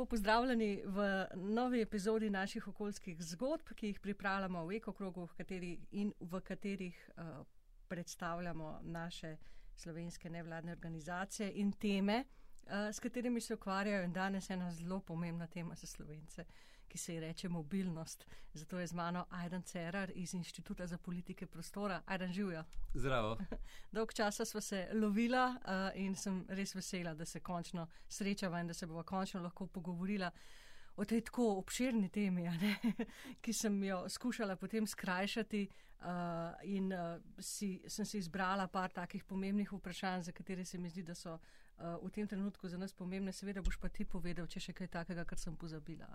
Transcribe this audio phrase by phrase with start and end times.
[0.00, 5.72] lepo pozdravljeni v novi epizodi naših okoljskih zgodb, ki jih pripravljamo v ekokrogu v kateri
[5.90, 7.44] in v katerih uh,
[7.88, 9.36] predstavljamo naše
[9.76, 14.04] slovenske nevladne organizacije in teme, uh, s katerimi se ukvarjajo.
[14.04, 16.44] In danes je ena zelo pomembna tema za slovence,
[16.90, 18.26] ki se ji reče mobilnost.
[18.54, 22.02] Zato je z mano Ajdan Cerar iz Inštituta za politike prostora.
[22.06, 22.64] Ajdan živijo.
[22.94, 23.38] Zdravo.
[23.92, 28.66] Dolg časa smo se lovila uh, in sem res vesela, da se končno srečava in
[28.66, 30.30] da se bova končno lahko pogovorila
[30.96, 32.76] o tej tako obširni temi, ne,
[33.42, 35.68] ki sem jo skušala potem skrajšati
[36.00, 36.06] uh,
[36.62, 41.02] in uh, si, sem si izbrala par takih pomembnih vprašanj, za katere se mi zdi,
[41.02, 43.32] da so uh, v tem trenutku za nas pomembne.
[43.32, 46.08] Seveda boš pa ti povedal, če še kaj takega, kar sem pozabila.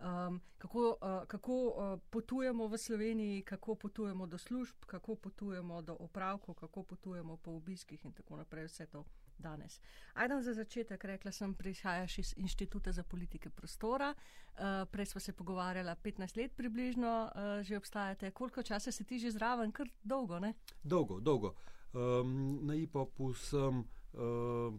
[0.00, 5.96] Um, kako uh, kako uh, potujemo v Sloveniji, kako potujemo do služb, kako potujemo do
[6.00, 9.04] opravkov, kako potujemo po obiskih in tako naprej, vse to
[9.38, 9.80] danes.
[10.14, 14.14] Ajdan za začetek, rekla sem, prihajaš iz Inštituta za politike prostora.
[14.14, 18.30] Uh, prej smo se pogovarjala, 15 let približno uh, že obstajate.
[18.30, 19.72] Koliko časa si ti že zraven?
[19.72, 20.54] Kar dolgo, ne?
[20.82, 21.54] Dolgo, dolgo.
[21.92, 24.74] Um, na IPOP-u sem uh,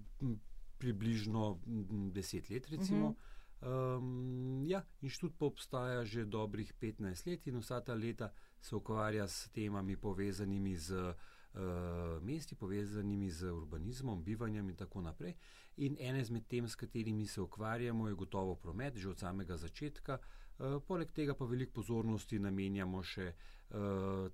[0.77, 3.07] približno 10 let, recimo.
[3.07, 3.40] Uh -huh.
[3.61, 8.31] Um, ja, inštitut pa obstaja že dobrih 15 let in vsa ta leta
[8.61, 11.13] se ukvarja s temami povezanimi z uh,
[12.21, 15.35] mesti, povezanimi z urbanizmom, bivanjem in tako naprej.
[15.77, 20.17] In ene izmed tem, s katerimi se ukvarjamo, je gotovo promet, že od samega začetka.
[20.57, 23.60] Uh, poleg tega pa veliko pozornosti namenjamo še uh,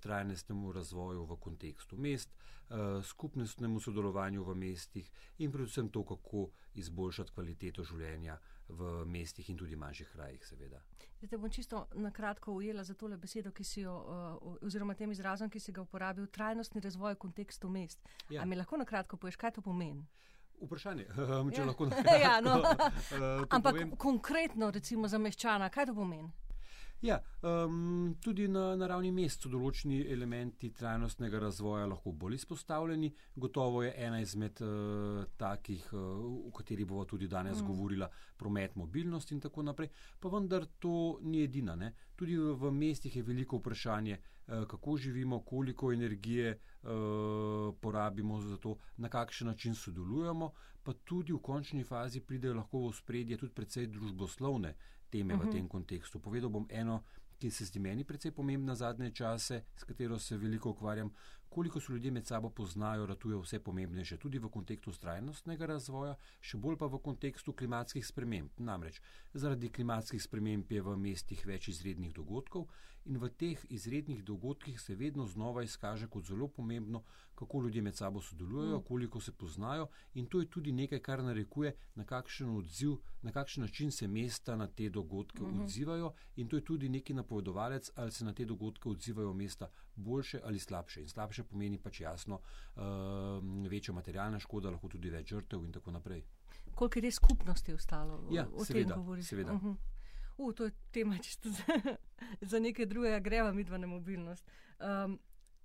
[0.02, 2.30] trajnostnemu razvoju v kontekstu mest,
[2.70, 8.38] uh, skupnostnemu sodelovanju v mestih in predvsem to, kako izboljšati kvaliteto življenja
[8.70, 10.82] v mestih in tudi manjših krajih, seveda.
[11.18, 14.96] Zdaj te bom čisto na kratko ujela za tole besedo, ki si jo, uh, oziroma
[14.96, 18.04] tem izrazom, ki si ga uporabil, trajnostni razvoj v kontekstu mest.
[18.30, 18.42] Ja.
[18.42, 20.06] A mi lahko na kratko poveš, kaj to pomeni?
[20.62, 21.08] Vprašanje,
[21.54, 21.66] če ja.
[21.66, 22.20] lahko na kratko.
[22.22, 22.60] ja, no.
[23.56, 23.96] Ampak povem.
[23.98, 26.34] konkretno, recimo za meščana, kaj to pomeni?
[27.02, 33.12] Ja, um, tudi na, na ravni mest so določeni elementi trajnostnega razvoja lahko bolj izpostavljeni.
[33.36, 36.02] Gotovo je ena izmed uh, takih, uh,
[36.50, 37.68] o kateri bomo tudi danes mm.
[37.70, 39.92] govorila, promet, mobilnost in tako naprej.
[40.20, 41.78] Pa vendar to ni edina.
[41.78, 41.92] Ne?
[42.18, 48.58] Tudi v, v mestih je veliko vprašanje, uh, kako živimo, koliko energije uh, porabimo za
[48.58, 50.50] to, na kakšen način sodelujemo,
[50.82, 54.74] pa tudi v končni fazi pridejo lahko v spredje tudi precej družboslovne
[55.10, 55.44] teme uh -huh.
[55.44, 55.56] v mhm.
[55.56, 56.20] tem kontekstu.
[56.20, 57.04] Povedal bom eno,
[57.38, 61.12] ki se zdi meni precej pomembna zadnje čase, s katero se veliko ukvarjam,
[61.50, 66.58] koliko se ljudje med sabo poznajo, ratuje vse pomembnejše, tudi v kontekstu trajnostnega razvoja, še
[66.58, 68.50] bolj pa v kontekstu klimatskih sprememb.
[68.58, 69.02] Namreč
[69.34, 72.68] zaradi klimatskih sprememb je v mestih več izrednih dogodkov
[73.08, 77.04] in v teh izrednih dogodkih se vedno znova izkaže kot zelo pomembno,
[77.36, 78.84] kako ljudje med sabo sodelujejo, mm.
[78.84, 83.62] koliko se poznajo in to je tudi nekaj, kar narekuje, na kakšen odziv, na kakšen
[83.64, 85.64] način se mesta na te dogodke mm -hmm.
[85.64, 90.42] odzivajo in to je tudi neki napovedovalec, ali se na te dogodke odzivajo mesta boljše
[90.44, 91.02] ali slabše.
[91.02, 92.40] In slabše pomeni pač jasno
[92.76, 92.82] uh,
[93.70, 96.24] večja materialna škoda, lahko tudi več žrtev in tako naprej.
[96.76, 98.28] Koliko je res skupnosti ostalo?
[98.32, 99.26] Ja, o seveda, tem govoriš?
[99.26, 99.54] Seveda.
[99.54, 99.76] Uh -huh.
[100.38, 101.64] Uh, to je tema čisto za,
[102.52, 104.46] za nekaj drugega, greva midva na mobilnost.
[104.80, 105.20] Um,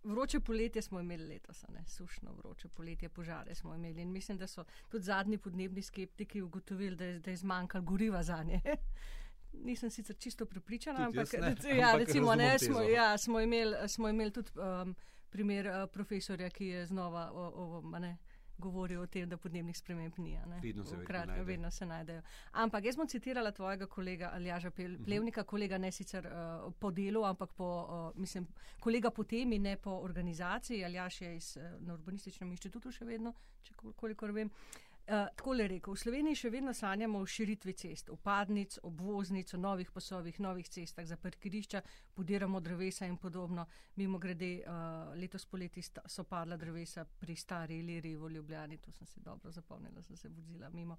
[0.04, 1.84] vroče poletje smo imeli letos, ne?
[1.86, 6.96] sušno vroče poletje, požare smo imeli in mislim, da so tudi zadnji podnebni skeptiki ugotovili,
[6.96, 8.60] da je, da je zmanjkalo goriva za nje.
[9.64, 14.08] Nisem sicer čisto prepričana, ampak, ne, ja, ampak recimo, ne, smo, ja, smo, imeli, smo
[14.08, 14.96] imeli tudi um,
[15.30, 18.16] primer uh, profesorja, ki je znova o, o, ne,
[18.58, 20.38] govoril o tem, da podnebnih sprememb ni.
[20.62, 22.22] Vedno se, Kratko, vedno se najdejo.
[22.52, 25.04] Ampak jaz bom citirala tvojega kolega Aljaža mhm.
[25.04, 25.50] Plevnika, uh -huh.
[25.50, 28.46] kolega ne sicer uh, po delu, ampak po, uh, mislim,
[28.80, 30.84] kolega po temi, ne po organizaciji.
[30.84, 34.46] Aljaš je iz, uh, na urbanističnem inštitutu še vedno, če kolikor vem.
[34.48, 39.50] Uh, Uh, Tako le rekel, v Sloveniji še vedno sanjamo o širitvi cest, upadnic, obvoznic,
[39.52, 41.82] o novih pasovih, novih cestah za parkirišča,
[42.16, 43.66] podiramo drevesa in podobno.
[44.00, 49.06] Mimo grede, uh, letos poleti so padla drevesa pri stari Iliri v Ljubljani, to sem
[49.06, 50.96] se dobro zapomnila, sem se vozila mimo.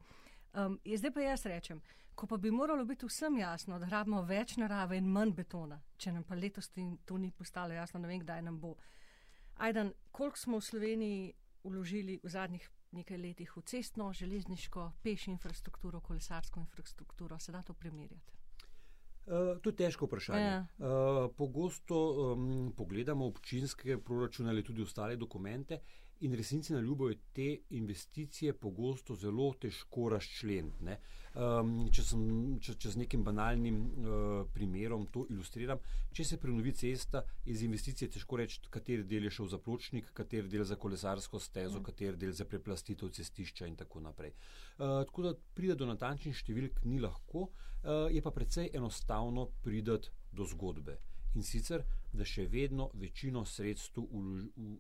[0.54, 1.82] Um, zdaj pa jaz rečem,
[2.14, 6.14] ko pa bi moralo biti vsem jasno, da rabimo več narave in manj betona, če
[6.14, 8.76] nam pa letos to ni postalo jasno, ne vem, kdaj nam bo.
[9.58, 11.34] Ajdan, koliko smo v Sloveniji
[11.64, 17.40] uložili v zadnjih nekaj letih v cestno, železniško, peš infrastrukturo, kolesarsko infrastrukturo.
[17.40, 18.34] Se da to primerjati?
[19.26, 20.46] Uh, to je težko vprašanje.
[20.46, 20.66] Ja.
[20.78, 22.00] Uh, pogosto
[22.34, 25.80] um, pogledamo občinske proračune ali tudi ostale dokumente
[26.24, 30.96] in resnici na ljubo je te investicije pogosto zelo težko razčleniti.
[31.34, 32.04] Um, če,
[32.62, 35.80] če, če z nekim banalnim uh, primerom to ilustriram,
[36.14, 40.52] če se prenovi cesta, iz investicije težko reči, kateri del je šel za pločnik, kateri
[40.52, 41.88] del za kolesarsko stezo, mm.
[41.90, 44.36] kateri del za preplastitev cestišča in tako naprej.
[44.78, 50.14] Uh, tako da pride do natančnih številk ni lahko, uh, je pa precej enostavno prideti
[50.32, 51.00] do zgodbe.
[51.34, 51.82] In sicer,
[52.14, 54.06] da še vedno večino sredstev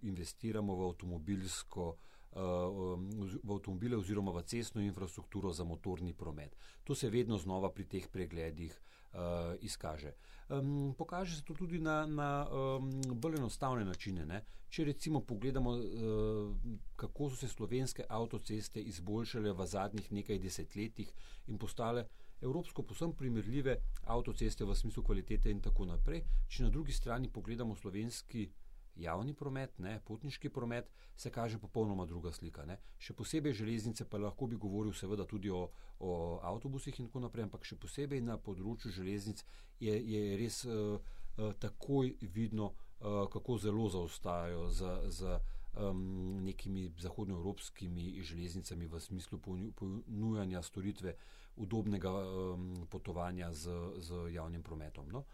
[0.02, 2.98] investiramo v avtomobilsko uh,
[3.44, 6.56] v avtomobile oziroma v cestno infrastrukturo za motorni promet.
[6.84, 8.74] To se vedno znova pri teh pregledih
[9.14, 9.20] uh,
[9.62, 10.14] izkaže.
[10.50, 14.26] Um, pokaže se to tudi na, na um, bolj enostavne načine.
[14.26, 14.44] Ne?
[14.70, 16.56] Če recimo pogledamo, uh,
[16.96, 21.14] kako so se slovenske avtoceste izboljšale v zadnjih nekaj desetletjih
[21.48, 22.08] in postale
[22.44, 26.24] evropsko posebno primerljive avtoceste v smislu kvalitete in tako naprej.
[26.48, 28.50] Če na drugi strani pogledamo slovenski
[28.96, 32.66] javni promet, ne, potniški promet, se kaže popolnoma druga slika.
[32.66, 32.78] Ne.
[32.98, 35.66] Še posebej železnice, pa lahko bi govoril seveda tudi o,
[36.00, 36.14] o
[36.44, 39.44] avtobusih in tako naprej, ampak še posebej na področju železnic
[39.82, 44.96] je, je res uh, uh, takoj vidno, uh, kako zelo zaostajajo za.
[45.10, 45.42] za
[45.74, 51.24] Um, nekimi zahodnoevropskimi železnicami v smislu ponujanja storitve uh,
[51.56, 55.10] udobnega um, potovanja z, z javnim prometom.
[55.12, 55.26] No?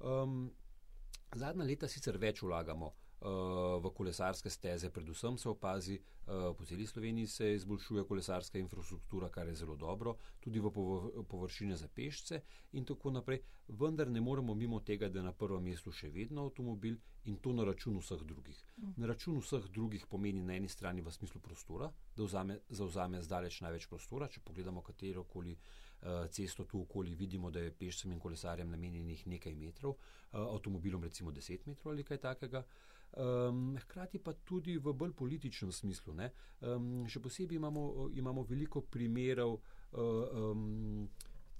[0.00, 0.52] Um,
[1.34, 6.86] zadnja leta sicer več vlagamo uh, v kolesarske steze, predvsem se opazi, uh, po celi
[6.86, 10.70] Sloveniji se izboljšuje kolesarska infrastruktura, kar je zelo dobro, tudi v
[11.28, 12.40] površine za pešce
[12.72, 16.44] in tako naprej, vendar ne moremo mimo tega, da je na prvem mestu še vedno
[16.44, 18.58] avtomobil in to na račun vseh drugih.
[18.76, 18.92] Mm.
[18.96, 23.60] Na račun vseh drugih pomeni na eni strani v smislu prostora, da vzame, zauzame zdaleč
[23.64, 24.28] največ prostora.
[24.28, 29.26] Če pogledamo katero koli uh, cesto tu okoli, vidimo, da je pešcem in kolesarjem namenjenih
[29.26, 32.64] nekaj metrov, uh, avtomobilom recimo 10 metrov ali kaj takega.
[33.16, 36.16] Um, hkrati pa tudi v bolj političnem smislu.
[36.66, 39.60] Um, še posebej imamo, imamo veliko primerov
[39.92, 41.06] um,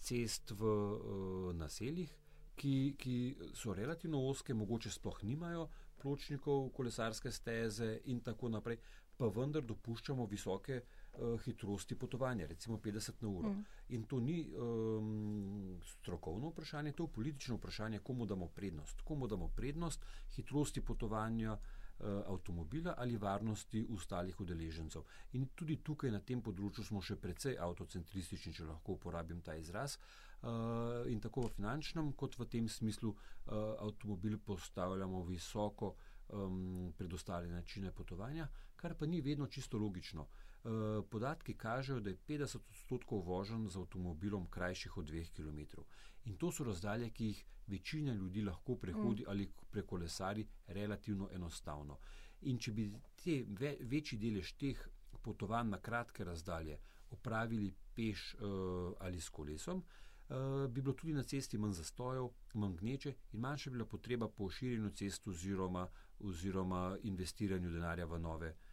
[0.02, 2.10] cest v uh, naseljih,
[2.58, 3.16] ki, ki
[3.54, 5.68] so relativno oske, mogoče sploh nimajo
[6.02, 8.80] pločnikov, kolesarske steze in tako naprej,
[9.16, 11.03] pa vendar dopuščamo visoke uh,
[11.44, 13.48] hitrosti potovanja, recimo 50 na uro.
[13.48, 13.64] Mm.
[13.88, 19.00] In to ni um, strokovno vprašanje, to je politično vprašanje, komu damo prednost.
[19.00, 20.04] Komu damo prednost
[20.36, 25.02] hitrosti potovanja uh, avtomobila ali varnosti ostalih udeležencev.
[25.32, 29.96] In tudi tukaj na tem področju smo še precej avtocentristični, če lahko uporabim ta izraz.
[29.96, 35.94] Uh, uh, in tako v finančnem, kot v tem smislu uh, avtomobil postavljamo visoko
[36.28, 40.26] um, pred ostale načine potovanja, kar pa ni vedno čisto logično.
[40.64, 45.82] Uh, podatki kažejo, da je 50 odstotkov vožen z avtomobilom krajših od 2 km.
[46.24, 49.26] In to so razdalje, ki jih večina ljudi lahko prehodi mm.
[49.28, 51.98] ali prekolesari relativno enostavno.
[52.42, 52.86] In če bi
[53.24, 54.88] te ve, večji delež teh
[55.22, 56.78] potovanj na kratke razdalje
[57.10, 59.84] opravili peš uh, ali s kolesom, uh,
[60.28, 64.28] Eh, bi bilo tudi na cesti manj zastojev, manj gneče in manjša bi bila potreba
[64.28, 65.88] po širjenju cest oziroma,
[66.20, 68.63] oziroma investiranju denarja v nove uh,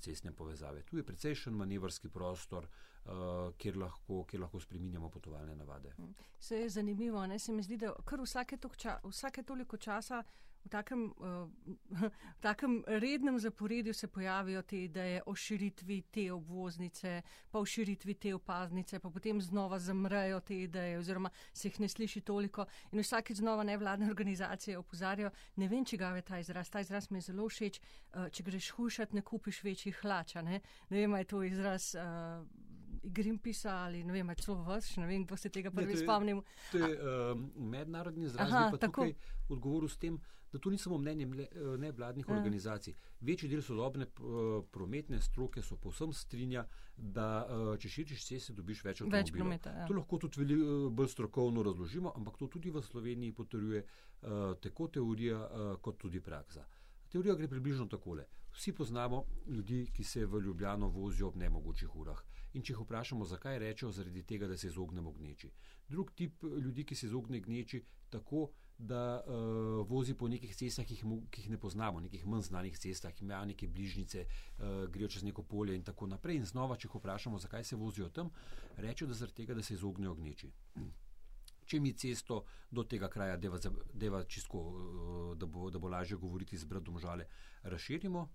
[0.00, 0.82] cestne povezave.
[0.82, 2.66] Tu je precejšen manevrski prostor,
[3.04, 3.12] uh,
[3.58, 5.94] kjer, lahko, kjer lahko spreminjamo potovalne navade.
[6.38, 7.38] Se je zanimivo, ne?
[7.38, 10.22] se mi zdi, da kar vsake, ča, vsake toliko časa
[10.64, 11.48] v takem, uh,
[11.90, 12.10] v
[12.40, 18.34] takem rednem zaporedju se pojavijo te ideje o širitvi te obvoznice, pa o širitvi te
[18.34, 23.36] opaznice, pa potem znova zamrejo te ideje oziroma se jih ne sliši toliko in vsakeč
[23.36, 27.28] znova nevladne organizacije opozarjajo, ne vem, če ga je ta izraz, ta izraz mi je
[27.32, 30.60] zelo všeč, uh, če greš hušat, ne kupiš večjih hlača, ne,
[30.90, 31.94] ne vem, je to izraz.
[31.94, 32.46] Uh,
[33.02, 36.42] Greenpeace ali ne vem, celo vas, ne vem, kdo se tega prvi spomnim.
[36.72, 39.08] To je uh, mednarodni izraz, ki pa tako.
[39.08, 39.14] tukaj
[39.48, 40.20] odgovoril s tem,
[40.52, 42.36] da to ni samo mnenje eh, nevladnih ja.
[42.36, 42.94] organizacij.
[43.20, 46.66] Večji del sodobne eh, prometne stroke so povsem strinja,
[46.96, 49.22] da eh, če širiš ceste, dobiš več avtomobilov.
[49.22, 49.86] Več prometa, ja.
[49.88, 50.58] To lahko tudi veli,
[50.90, 53.84] bolj strokovno razložimo, ampak to tudi v Sloveniji potrjuje
[54.62, 55.38] tako teorija
[55.82, 56.62] kot tudi praksa.
[57.12, 58.24] Teorija gre približno takole.
[58.52, 62.22] Vsi poznamo ljudi, ki se v Ljubljano vozijo ob nemogočih urah.
[62.56, 65.50] In če jih vprašamo, zakaj rečejo, zaradi tega, da se izognemo gneči.
[65.88, 68.46] Drug tip ljudi, ki se izogne gneči, tako
[68.78, 72.80] da uh, vozi po nekih cestah, ki jih, ki jih ne poznamo, nekih manj znanih
[72.80, 76.40] cestah, imajo neke bližnjice, uh, grejo čez neko polje in tako naprej.
[76.40, 78.32] In znova, če jih vprašamo, zakaj se vozijo tam,
[78.76, 80.52] rečejo, da zaradi tega, da se izognejo gneči.
[81.72, 83.56] Če mi cesto do tega kraja, deva,
[83.96, 87.24] deva čisto, uh, da, bo, da bo lažje govoriti z brdom žale,
[87.64, 88.26] razširimo,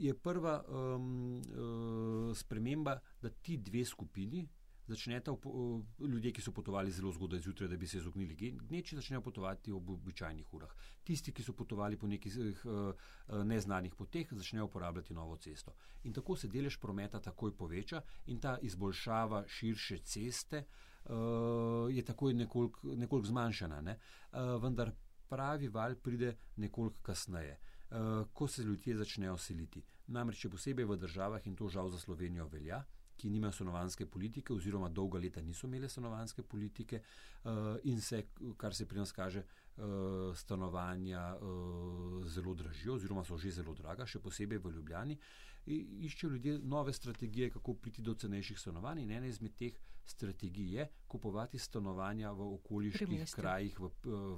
[0.00, 4.46] je prva um, uh, sprememba, da ti dve skupini,
[4.88, 5.34] začneta
[6.00, 9.90] ljudje, ki so potovali zelo zgodaj zjutraj, da bi se izognili gneči, začnejo potovati ob
[9.90, 10.72] običajnih urah.
[11.04, 12.64] Tisti, ki so potovali po nekih
[13.44, 15.74] neznanih poteh, začnejo uporabljati novo cesto.
[16.08, 20.64] In tako se delež prometa takoj poveča in ta izboljšava širše ceste
[21.90, 23.80] je takoj nekoliko nekolik zmanjšana.
[23.80, 23.98] Ne?
[24.62, 24.92] Vendar
[25.28, 27.58] pravi val pride nekoliko kasneje.
[28.32, 29.82] Ko se ljudje začnejo seliti.
[30.08, 32.84] Namreč, posebej v državah, in to žal za Slovenijo velja,
[33.18, 37.02] ki nimajo stanovanske politike, oziroma dolga leta niso imele stanovanske politike,
[37.84, 38.22] in se,
[38.56, 39.42] kar se pri nas kaže,
[40.34, 41.36] stanovanja
[42.24, 45.18] zelo dražijo, oziroma so že zelo draga, še posebej v Ljubljani.
[45.66, 49.74] Iščejo ljudje nove strategije, kako priti do cenejših stanovanj, in ena izmed teh
[50.08, 53.90] strategij je kupovati stanovanja v okoliških krajih v,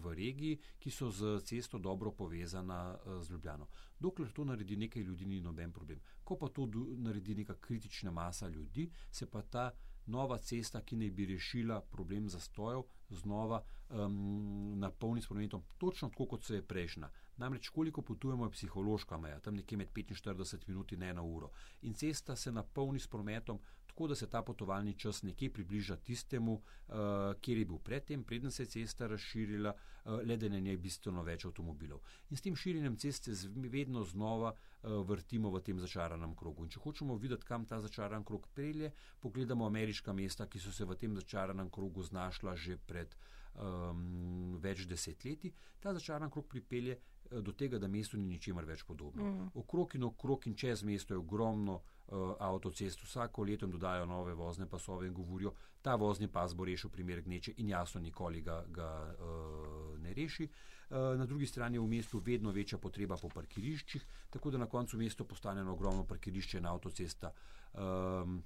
[0.02, 3.68] v regiji, ki so z cesto dobro povezana z Ljubljano.
[3.98, 6.00] Dokler to naredi nekaj ljudi, ni noben problem.
[6.24, 9.70] Ko pa to naredi neka kritična masa ljudi, se pa ta
[10.06, 16.26] nova cesta, ki naj bi rešila problem zastojev, znova um, napolni s prometom, točno tako,
[16.26, 17.10] kot se je prejšnja.
[17.40, 21.50] Namreč, koliko potujemo, je psihološka meja, tam nekje med 45 minut in eno uro.
[21.82, 26.52] In cesta se napolni s prometom, tako da se ta potovalni čas nekje približa tistemu,
[26.52, 26.94] uh,
[27.40, 30.76] kjer je bil predtem, preden se je cesta razširila, uh, le da je na njej
[30.76, 32.00] bistveno več avtomobilov.
[32.30, 36.64] In s tem širjenjem ceste vedno znova uh, vrtimo v tem začaranem krogu.
[36.64, 40.84] In če hočemo videti, kam ta začaran krog pelje, pogledamo ameriška mesta, ki so se
[40.84, 43.16] v tem začaranem krogu znašla že pred
[43.54, 45.52] um, več desetletji.
[45.80, 49.24] Ta začaran krog pripelje do tega, da mestu ni ničemer več podobno.
[49.24, 49.50] Mm.
[49.54, 54.34] Okrog in okrog in čez mesto je ogromno uh, avtocest, vsako leto jim dodajo nove
[54.34, 58.64] vozne pasove in govorijo, ta vozni pas bo rešil primer gneče in jasno nikoli ga,
[58.68, 60.48] ga uh, ne reši.
[60.90, 64.66] Uh, na drugi strani je v mestu vedno večja potreba po parkiriščih, tako da na
[64.66, 67.32] koncu mesto postane ogromno parkirišče in avtocesta.
[67.74, 68.42] Um,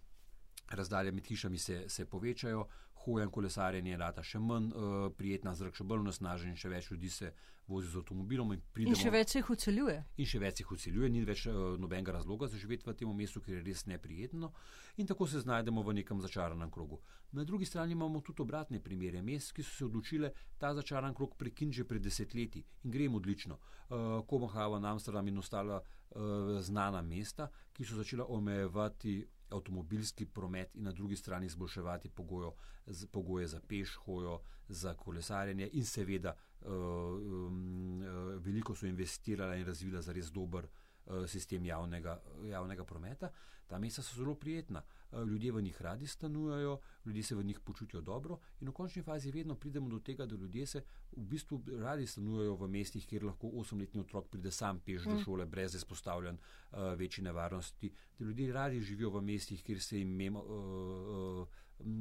[0.71, 2.63] Razdalje med hišami se, se povečajo,
[3.05, 6.91] hoja in kolesarjenje je rata še manj uh, prijetna, zrak še bolj nasnažen, še več
[6.91, 7.33] ljudi se
[7.69, 8.53] vozi z avtomobilom.
[8.53, 9.97] In, in še več jih uceljuje.
[10.21, 13.43] In še več jih uceljuje, ni več uh, nobenega razloga za živeti v tem mestu,
[13.45, 14.53] ker je res neprijetno.
[15.01, 17.01] In tako se znajdemo v nekem začaranem krogu.
[17.35, 21.35] Na drugi strani imamo tudi obratne primere mest, ki so se odločile ta začaran krog
[21.37, 23.59] prekiniti že pred desetletji in gremo odlično.
[23.89, 29.19] Uh, Kopenhagen, Amsterdam in ostala uh, znana mesta, ki so začela omejevati
[29.57, 32.55] avtomobilski promet in na drugi strani izboljševati pogojo,
[32.87, 39.57] z, pogoje za peš hojo, za kolesarjenje in seveda uh, um, uh, veliko so investirala
[39.57, 40.84] in razvila za res dober uh,
[41.27, 42.21] sistem javnega,
[42.51, 43.31] javnega prometa.
[43.67, 44.83] Ta mesta so zelo prijetna,
[45.13, 49.03] uh, ljudje v njih radi stanujajo, ljudje se v njih počutijo dobro in v končni
[49.03, 50.85] fazi vedno pridemo do tega, da ljudje se
[51.17, 55.25] v bistvu radi stanujajo v mestih, kjer lahko osemletni otrok pride sam peš do mm.
[55.25, 57.93] šole, brez izpostavljen uh, večji nevarnosti.
[58.19, 61.49] Da ljudje radi živijo v mestih, kjer se jim memo, uh, uh,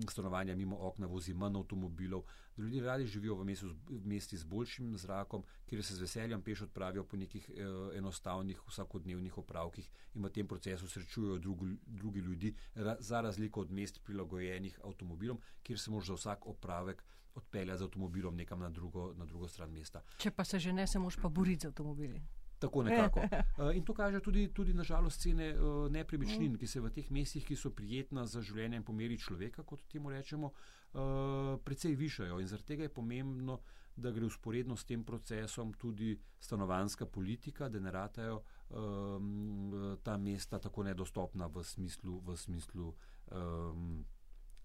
[0.10, 2.24] stanovanja mimo okna vozi manj avtomobilov,
[2.56, 6.42] da ljudje radi živijo v, mestu, v mesti z boljšim zrakom, kjer se z veseljem
[6.42, 12.20] peš odpravijo po nekih uh, enostavnih vsakodnevnih opravkih in v tem procesu srečujejo drugi, drugi
[12.20, 17.04] ljudi, ra, za razliko od mest prilagojenih avtomobilom, kjer se moraš za vsak opravek
[17.36, 20.02] odpeljati z avtomobilom nekam na drugo, na drugo stran mesta.
[20.18, 22.22] Če pa se že ne, se moraš pa boriti z avtomobili.
[22.64, 23.20] Tako nekako.
[23.20, 27.44] Uh, in to kaže tudi, tudi nažalost, cene uh, nepremičnin, ki se v teh mestih,
[27.44, 32.40] ki so prijetna za življenje in pomeri človeka, kot temu rečemo, uh, precej višajo.
[32.40, 33.60] In zaradi tega je pomembno,
[33.96, 38.40] da gre usporedno s tem procesom tudi stanovanska politika, da ne ratajo
[38.70, 42.20] um, ta mesta tako nedostopna v smislu.
[42.26, 42.94] V smislu
[43.32, 44.04] um,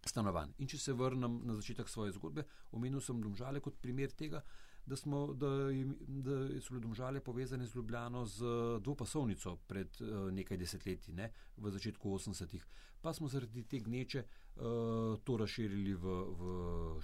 [0.08, 0.52] Stanovanj.
[0.62, 4.40] In če se vrnem na začetek svoje zgodbe, omenil sem Domžale kot primer tega,
[4.88, 5.46] da, smo, da,
[6.08, 8.44] da so bile domžale povezane z Ljubljano z
[8.80, 12.64] dvopasovnico pred uh, nekaj desetletji, ne, v začetku 80-ih.
[13.00, 16.42] Pa smo zaradi te gneče uh, to razširili v, v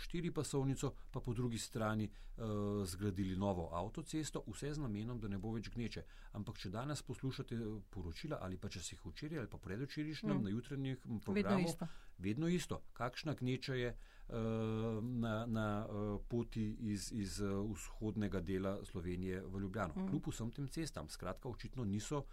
[0.01, 5.39] štiri pasovnico, pa po drugi strani uh, zgradili novo avtocesto, vse z namenom, da ne
[5.39, 6.05] bo več gneče.
[6.33, 7.61] Ampak če danes poslušate
[7.91, 10.43] poročila ali pa če si jih včeraj ali pa predvčerajšnjem mm.
[10.43, 11.89] na jutranjih programih, vedno isto.
[12.19, 12.83] Vedno isto.
[12.93, 13.97] Kakšna gneča je?
[14.29, 19.93] Eh, na, na eh, poti iz, iz eh, vzhodnega dela Slovenije v Ljubljano.
[19.97, 20.09] Mm.
[20.09, 22.25] Kljub vsem tem cestam, skratka, očitno niso,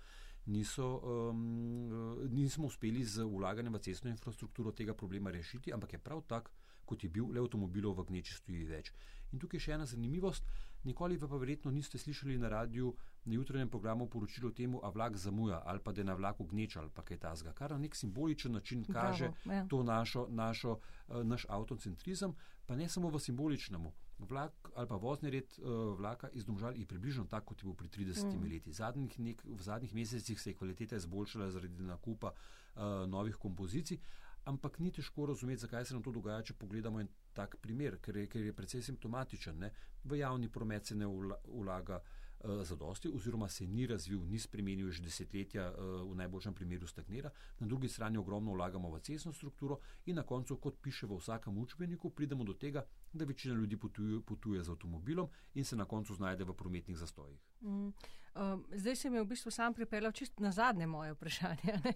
[0.45, 6.23] niso, um, nismo uspeli z ulaganjem v cestno infrastrukturo tega problema rešiti, ampak je prav
[6.27, 6.49] tak,
[6.85, 8.93] kot je bil, le avtomobilov v gneči stoji več.
[9.35, 10.47] In tukaj je še ena zanimivost.
[10.87, 12.95] Nikoli pa verjetno niste slišali na radiju
[13.25, 16.43] na jutranjem programu poročilo o tem, a vlak zamuja ali pa da je na vlaku
[16.43, 19.67] gneča ali pa kaj tasga, kar na nek simboličen način kaže Bravo, ja.
[19.67, 22.33] to našo, našo, uh, naš avtocentrizem,
[22.65, 23.91] pa ne samo v simboličnemu.
[24.19, 27.73] Vlak ali pa vozni red uh, vlaka iz Domžal je približno tako, kot je bil
[27.73, 28.51] pri 30 mm.
[28.51, 28.73] leti.
[28.73, 33.97] Zadnjih nek, v zadnjih mesecih se je kvaliteta izboljšala zaradi nakupa uh, novih kompozicij,
[34.45, 38.17] ampak ni težko razumeti, zakaj se nam to dogaja, če pogledamo en tak primer, ker
[38.17, 39.59] je, ker je precej simptomatičen.
[39.59, 39.71] Ne?
[40.03, 41.05] V javni promet se ne
[41.45, 42.20] vlaga uh,
[42.63, 47.67] zadosti, oziroma se ni razvil, ni spremenil že desetletja, uh, v najboljšem primeru stagnira, na
[47.67, 52.09] drugi strani ogromno vlagamo v cestno strukturo in na koncu, kot piše v vsakem učbeniku,
[52.09, 56.43] pridemo do tega, da večina ljudi potuje, potuje z avtomobilom in se na koncu znajde
[56.43, 57.39] v prometnih zastojih.
[57.61, 57.89] Mm.
[58.35, 61.79] Um, zdaj se mi je v bistvu sam pripeljal čist na zadnje moje vprašanje.
[61.83, 61.93] Ne?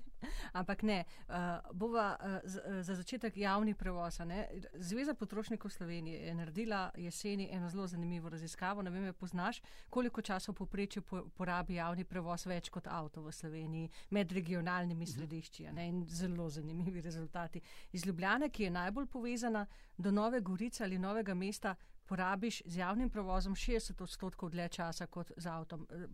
[0.54, 1.36] Ampak ne, uh,
[1.74, 4.20] bova uh, z, uh, za začetek javni prevoz.
[4.20, 4.50] Ne?
[4.74, 8.82] Zveza potrošnikov Slovenije je naredila jeseni eno zelo zanimivo raziskavo.
[8.82, 13.32] Ne vem, poznaš, koliko časa v poprečju po, porabi javni prevoz več kot avto v
[13.32, 15.12] Sloveniji med regionalnimi mhm.
[15.12, 15.72] središči.
[15.72, 15.88] Ne?
[15.88, 17.62] In zelo zanimivi rezultati.
[17.92, 19.66] Iz Ljubljane, ki je najbolj povezana
[19.98, 21.76] do Nove Gorice ali Novega mesta,
[22.06, 25.88] porabiš z javnim prevozom 60 odstotkov dlje časa kot z avtom.
[25.90, 26.08] Eh,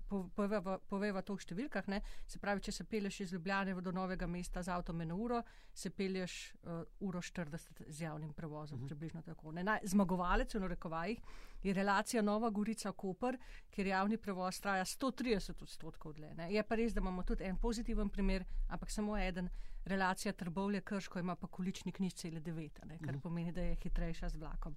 [0.89, 1.87] poveva to v številkah.
[1.87, 2.01] Ne?
[2.27, 5.41] Se pravi, če se peleš iz Ljubljane do novega mesta z avtom eno uro,
[5.73, 8.77] se peleš uh, uro 40 z javnim prevozom.
[8.77, 8.85] Uh mhm.
[8.85, 8.89] -huh.
[8.89, 9.51] Približno tako.
[9.51, 9.79] Ne?
[9.83, 11.19] Zmagovalec v narekovajih
[11.63, 13.37] je relacija Nova Gorica-Koper,
[13.69, 16.33] kjer javni prevoz traja 130 odstotkov dlje.
[16.33, 16.53] Ne?
[16.53, 19.49] Je pa res, da imamo tudi en pozitiven primer, ampak samo eden.
[19.85, 23.09] Relacija Trbovlje-Krško ima pa količnik nič cele devet, kar uh mhm.
[23.09, 23.21] -huh.
[23.21, 24.75] pomeni, da je hitrejša z vlakom.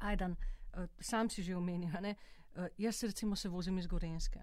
[0.00, 4.40] Ajdan, uh, sam si že omenil, uh, jaz se recimo se vozim iz Gorenske.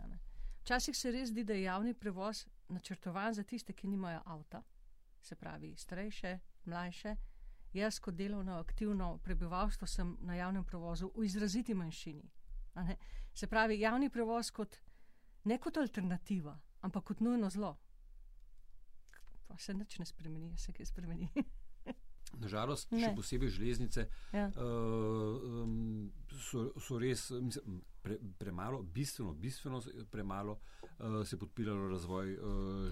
[0.62, 4.64] Včasih se res zdi, da je javni prevoz načrtovan za tiste, ki nimajo avta,
[5.22, 7.16] se pravi starejše, mlajše.
[7.74, 12.24] Jaz kot delovno aktivno prebivalstvo sem na javnem prevozu v izraziti manjšini.
[13.34, 14.78] Se pravi, javni prevoz kot
[15.44, 17.78] ne kot alternativa, ampak kot nujno zlo.
[19.48, 21.30] Pa se nič ne spremeni, se kaj spremeni.
[22.38, 24.04] Nažalost, še posebej železnice
[24.36, 24.50] ja.
[24.60, 29.82] uh, um, so, so res mislim, pre, premalo, bistveno, bistveno
[30.12, 32.42] premalo uh, se podpiralo razvoj uh,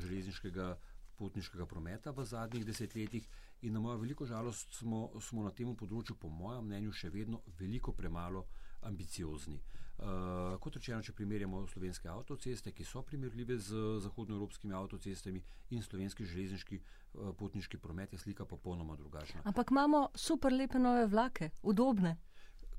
[0.02, 0.70] železniškega
[1.16, 3.28] potniškega prometa v zadnjih desetletjih
[3.62, 7.42] in na mojo veliko žalost smo, smo na tem področju, po mojem mnenju, še vedno
[7.60, 8.46] veliko premalo
[8.86, 9.62] ambiciozni.
[9.96, 15.40] Uh, kot rečeno, če primerjamo slovenske avtoceste, ki so primerljive z zahodnoevropskimi avtocestami
[15.72, 19.46] in slovenski železniški uh, potniški promet, je slika popolnoma drugačna.
[19.48, 22.18] Ampak imamo super lepe nove vlake, udobne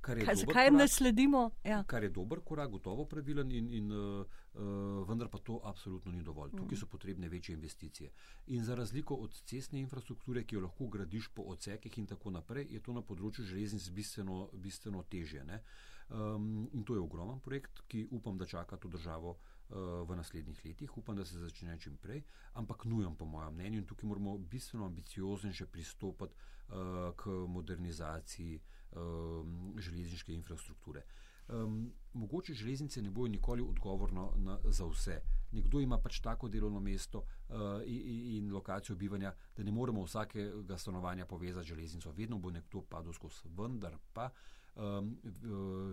[0.07, 1.51] kar je kaj, zakaj ne sledimo.
[1.65, 1.83] Ja.
[1.85, 6.23] Kar je dober korak, gotovo pravilen, in, in, uh, uh, vendar pa to absolutno ni
[6.23, 6.53] dovolj.
[6.53, 6.63] Mm.
[6.63, 8.11] Tukaj so potrebne večje investicije.
[8.47, 12.69] In za razliko od cestne infrastrukture, ki jo lahko gradiš po odsekih in tako naprej,
[12.71, 15.45] je to na področju železnic bistveno, bistveno težje.
[16.09, 19.37] Um, in to je ogromen projekt, ki upam, da čaka to državo.
[19.67, 22.21] Uh, v naslednjih letih, upam, da se začne čim prej,
[22.55, 26.35] ampak nujem, po mojem mnenju, in tukaj moramo bistveno ambicioznejše pristopiti
[26.69, 29.01] uh, k modernizaciji uh,
[29.77, 31.03] železniške infrastrukture.
[31.49, 35.21] Um, mogoče železnice ne bojo nikoli odgovorno na, za vse.
[35.53, 40.79] Nekdo ima pač tako delovno mesto uh, in, in lokacijo bivanja, da ne moremo vsakega
[40.79, 42.13] stanovanja povezati z železnico.
[42.13, 43.49] Vedno bo nekdo padel skozi.
[43.59, 44.31] Vendar pa
[44.77, 45.17] um,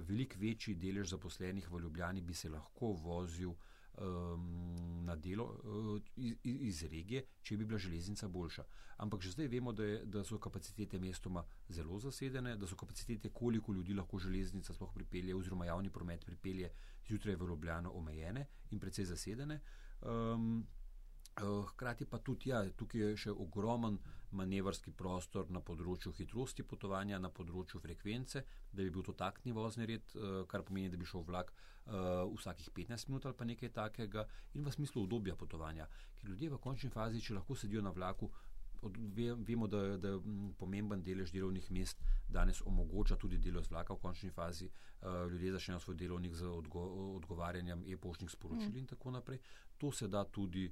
[0.07, 3.53] veliko večji delež zaposlenih v Ljubljani bi se lahko vozil
[3.97, 8.63] um, na delo uh, iz, iz regije, če bi bila železnica boljša.
[8.97, 13.29] Ampak že zdaj vemo, da, je, da so kapacitete mestoma zelo zasedene, da so kapacitete,
[13.29, 16.71] koliko ljudi lahko železnica sploh pripelje, oziroma javni promet pripelje
[17.07, 19.59] zjutraj v Ljubljano, omejene in precej zasedene.
[20.01, 20.67] Um,
[21.35, 23.97] Hkrati pa tudi, ja, tukaj je še ogromen
[24.37, 29.87] manevrski prostor na področju hitrosti potovanja, na področju frekvence, da bi bil to takni vozni
[29.89, 30.15] red,
[30.49, 34.65] kar pomeni, da bi šel vlak uh, vsakih 15 minut ali pa nekaj takega, in
[34.65, 35.89] v smislu obdobja potovanja.
[36.19, 38.29] Ker ljudje v končni fazi, če lahko sedijo na vlaku,
[38.83, 40.17] od, ve, vemo, da je
[40.59, 44.69] pomemben delež delovnih mest danes omogoča tudi delo z vlaka v končni fazi.
[45.01, 46.83] Uh, ljudje začnejo svoj delovnik z odgo,
[47.15, 48.77] odgovarjanjem e-poštnih sporočil mm.
[48.77, 49.39] in tako naprej.
[49.77, 50.71] To se da tudi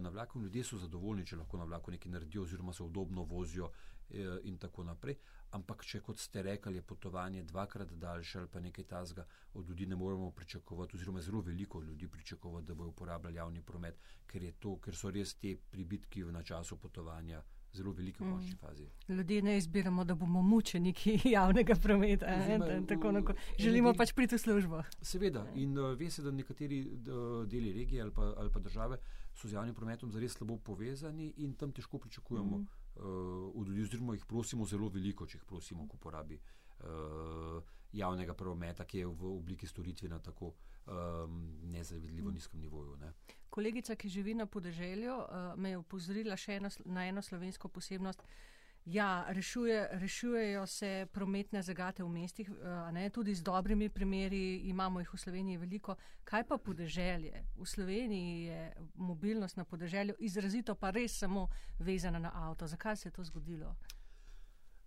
[0.00, 0.40] na vlaku.
[0.40, 4.58] Ljudje so zadovoljni, če lahko na vlaku nekaj naredijo oziroma se udobno vozijo uh, in
[4.58, 5.16] tako naprej
[5.54, 9.86] ampak če kot ste rekli, je potovanje dvakrat daljše ali pa nekaj tasga, od ljudi
[9.86, 14.76] ne moremo pričakovati, oziroma zelo veliko ljudi pričakovati, da bodo uporabljali javni promet, ker, to,
[14.82, 17.42] ker so res te pribitki na času potovanja.
[17.76, 18.58] Zelo velike v končni mm.
[18.60, 18.86] fazi.
[19.08, 22.30] Ljudje ne izbiramo, da bomo mučeniki javnega prometa.
[23.58, 24.80] Želimo pač priti v službo.
[25.02, 25.42] Seveda.
[25.60, 28.96] In uh, ve se, da nekateri uh, deli regije ali pa, ali pa države
[29.36, 33.04] so z javnim prometom zares slabo povezani in tam težko pričakujemo mm uh,
[33.54, 38.84] od ljudi, oziroma jih prosimo zelo veliko, če jih prosimo, ko uporabi uh, javnega prometa,
[38.84, 40.52] ki je v obliki storitve na tako
[40.86, 41.38] um,
[41.72, 42.96] nezavidljivo nizkem nivoju.
[42.96, 43.12] Ne.
[43.50, 48.22] Kolegica, ki živi na podeželju, uh, me je upozorila še eno, na eno slovensko posebnost.
[48.86, 55.00] Ja, rešuje, rešujejo se prometne zagate v mestih, eh, ne, tudi z dobrimi primeri, imamo
[55.00, 55.96] jih v Sloveniji veliko.
[56.24, 57.44] Kaj pa podeželje?
[57.56, 62.66] V Sloveniji je mobilnost na podeželju izrazito pa res samo vezana na avto.
[62.66, 63.76] Zakaj se je to zgodilo?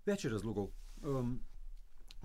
[0.06, 0.72] Več je razlogov.
[1.04, 1.42] Um,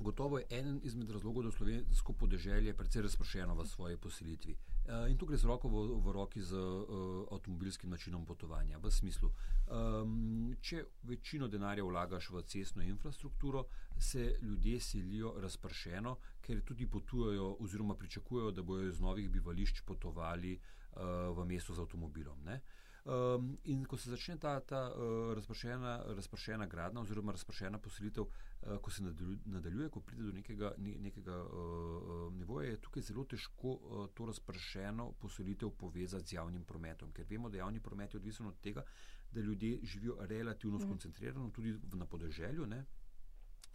[0.05, 4.53] Gotovo je eden izmed razlogov, da slovensko podeželje je precej razpršeno v svoji poselitvi.
[4.53, 8.79] Uh, in tu gre z roko v, v roki z uh, avtomobilskim načinom potovanja.
[8.79, 9.31] V smislu,
[9.73, 13.65] um, če večino denarja vlagaš v cestno infrastrukturo,
[13.99, 20.59] se ljudje selijo razpršeno, ker tudi potujejo oziroma pričakujejo, da bodo iz novih bivališč potovali
[20.59, 22.45] uh, v mesto z avtomobilom.
[22.45, 22.61] Ne?
[23.05, 28.79] Um, in ko se začne ta, ta uh, razpršena, razpršena gradnja oziroma razpršena poselitev, uh,
[28.81, 29.03] ko se
[29.45, 34.25] nadaljuje, ko pride do nekega, ne, nekega uh, nivoja, je tukaj zelo težko uh, to
[34.31, 38.87] razpršeno poselitev povezati z javnim prometom, ker vemo, da javni promet je odvisen od tega,
[39.33, 40.87] da ljudje živijo relativno mm.
[40.89, 42.67] skoncentrirano, tudi na podeželju.
[42.67, 42.85] Ne?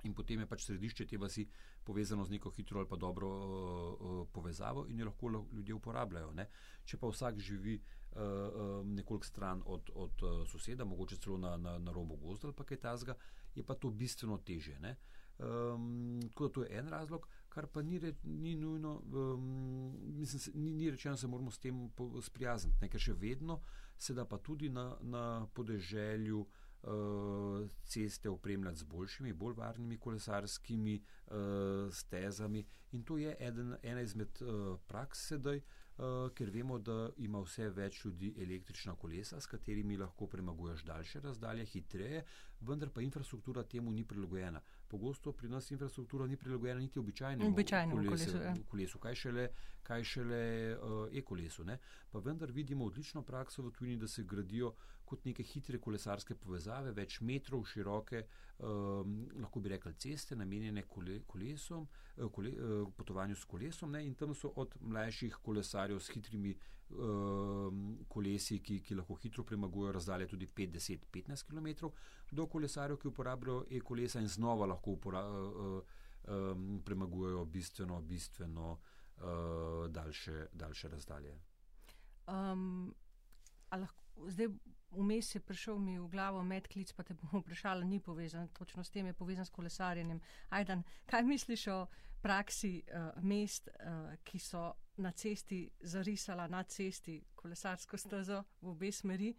[0.03, 1.45] In potem je pač središče te vasi
[1.85, 6.33] povezano z neko hitro ali pa dobro uh, povezavo in jo lahko ljudje uporabljajo.
[6.33, 6.49] Ne?
[6.85, 7.98] Če pa vsak živi uh, uh,
[8.85, 12.63] nekoliko stran od, od uh, soseda, mogoče celo na, na, na robu gozda ali pa
[12.63, 13.15] kaj tasga,
[13.55, 14.77] je pa to bistveno teže.
[15.39, 20.63] Um, tako da to je en razlog, kar pa ni, re, ni nujno, um, mislim,
[20.63, 21.89] ni, ni rečeno, da se moramo s tem
[22.21, 23.61] sprijazniti, ker še vedno
[23.97, 30.99] se da pa tudi na, na podeželju uh, ceste opremljati z boljšimi, bolj varnimi kolesarskimi
[30.99, 35.57] uh, stezami in to je eden, ena izmed uh, praks sedaj.
[35.57, 35.78] Eh,
[36.35, 41.65] ker vemo, da ima vse več ljudi električna kolesa, s katerimi lahko premaguješ daljše razdalje,
[41.65, 42.23] hitreje,
[42.61, 44.61] vendar pa infrastruktura temu ni prilagojena.
[44.87, 47.51] Pogosto pri nas infrastruktura ni prilagojena niti običajnemu
[47.95, 48.53] kolesu, kolesu, ja.
[48.69, 49.49] kolesu, kaj šele,
[49.83, 50.41] kaj šele
[50.77, 51.63] uh, e-kolesu.
[51.63, 51.77] Ne?
[52.11, 54.73] Pa vendar vidimo odlično prakso v tujini, da se gradijo
[55.09, 58.23] kot neke hitre kolesarske povezave, več metrov široke,
[58.65, 63.95] um, lahko bi rekli ceste, namenjene kole, kolesom, eh, kole, uh, potovanju s kolesom.
[63.95, 64.03] Ne?
[64.05, 66.53] In tam so od mlajših kolesarjev s hitrimi
[66.89, 71.91] um, kolesi, ki, ki lahko hitro premagujejo razdalje tudi 5, 10, 15 km,
[72.31, 79.87] do kolesarjev, ki uporabljajo e-kolesa in znova lahko upora, uh, um, premagujejo bistveno, bistveno uh,
[79.89, 81.37] daljše, daljše razdalje.
[82.27, 82.93] Um,
[83.71, 84.47] lahko, zdaj,
[84.91, 88.89] vmes je prišel mi v glavo medklic, pa te bom vprašala, ni povezan, točno s
[88.89, 90.21] tem je povezan s kolesarjenjem.
[90.49, 91.87] Ajdan, kaj misliš o
[92.21, 98.91] praksi uh, mest, uh, ki so na cesti zarisala na cesti kolesarsko stezo v obe
[98.91, 99.33] smeri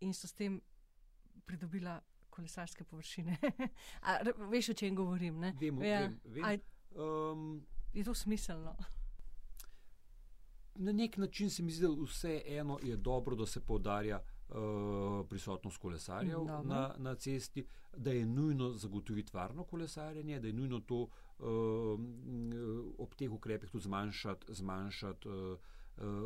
[0.00, 0.60] in so s tem
[1.46, 3.38] pridobila kolesarske površine?
[4.06, 4.18] A,
[4.50, 5.40] veš, o čem govorim?
[5.60, 6.00] Vemo, ja.
[6.00, 6.44] vem, vem.
[6.44, 6.60] Aj,
[6.94, 8.76] um, je to smiselno?
[10.74, 14.20] Na nek način se mi zdi, da vse eno je dobro, da se podarja
[15.28, 21.00] prisotnost kolesarjev na, na cesti, da je nujno zagotoviti varno kolesarjenje, da je nujno to
[21.02, 21.08] uh,
[22.98, 25.58] ob teh ukrepih tudi zmanjšati, zmanjšati uh,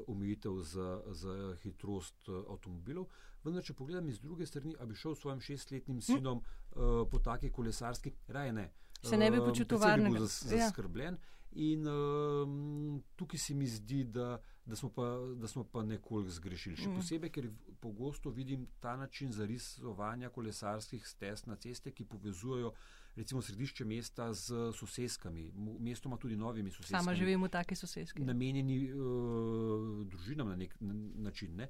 [0.07, 3.07] omejitev za, za hitrost avtomobilov.
[3.45, 7.51] Vendar, če pogledam iz druge strani, bi šel s svojim šestletnim sinom uh, po taki
[7.51, 8.71] kolesarski, raje ne.
[9.03, 10.19] Se ne bi počutil varnega.
[10.19, 10.27] Ja.
[10.27, 11.15] Zaskrbljen.
[11.15, 11.37] Ja.
[11.53, 15.03] In um, tukaj se mi zdi, da, da, smo pa,
[15.37, 16.77] da smo pa nekoliko zgrešili.
[16.77, 16.97] Še mm.
[16.97, 22.73] posebej, ker pogosto vidim ta način zarisovanja kolesarskih stez na ceste, ki povezujejo
[23.17, 27.03] recimo središče mesta z soseskami, mestoma tudi novimi soseskami.
[27.03, 28.23] Sama živim v taki soseski.
[28.23, 31.57] Namenjeni uh, družinam na nek način.
[31.57, 31.69] Ne?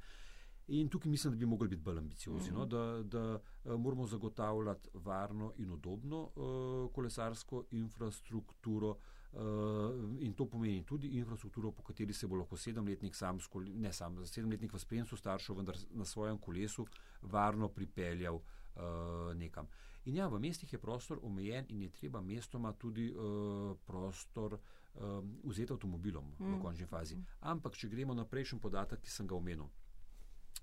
[0.68, 2.54] In tukaj mislim, da bi mogli biti bolj ambiciozni, mm.
[2.54, 2.66] no?
[2.66, 8.90] da, da uh, moramo zagotavljati varno in udobno uh, kolesarsko infrastrukturo.
[8.90, 13.38] Uh, in to pomeni tudi infrastrukturo, po kateri se bo lahko sedemletnik, sam,
[13.78, 16.86] ne sam, sedemletnik v spremstvu staršev, vendar na svojem kolesu
[17.22, 19.68] varno pripeljal uh, nekam.
[20.04, 24.56] In ja, v mestih je prostor omejen in je treba mestoma tudi uh, prostor
[24.94, 26.54] um, vzeti avtomobilom mm.
[26.54, 27.16] v končni fazi.
[27.16, 27.26] Mm.
[27.52, 29.68] Ampak, če gremo na prejšnji podatek, ki sem ga omenil,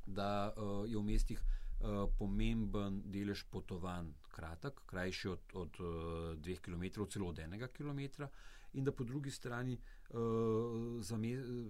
[0.05, 6.61] da uh, je v mestih uh, pomemben delež potovanj kratek, krajši od, od uh, dveh
[6.61, 8.27] km, celo od enega km
[8.73, 9.77] in da po drugi strani
[10.09, 10.19] uh,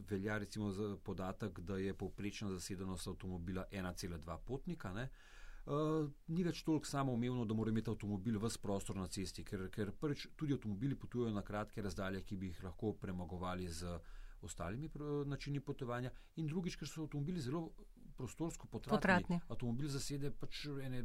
[0.09, 4.93] velja recimo za podatek, da je povprečna zasedenost avtomobila 1,2 potnika.
[4.93, 5.09] Ne?
[5.65, 9.91] Uh, ni več toliko samoumevno, da mora imeti avtomobil v prostor na cesti, ker, ker
[9.91, 13.99] prvič tudi avtomobili potujejo na kratke razdalje, ki bi jih lahko premagovali z
[14.41, 14.89] ostalimi
[15.25, 17.71] načini potovanja, in drugič, ker so avtomobili zelo
[18.17, 18.97] prostorsko potratni.
[18.97, 19.39] potratni.
[19.53, 21.03] Avtomobil zasede pač ene,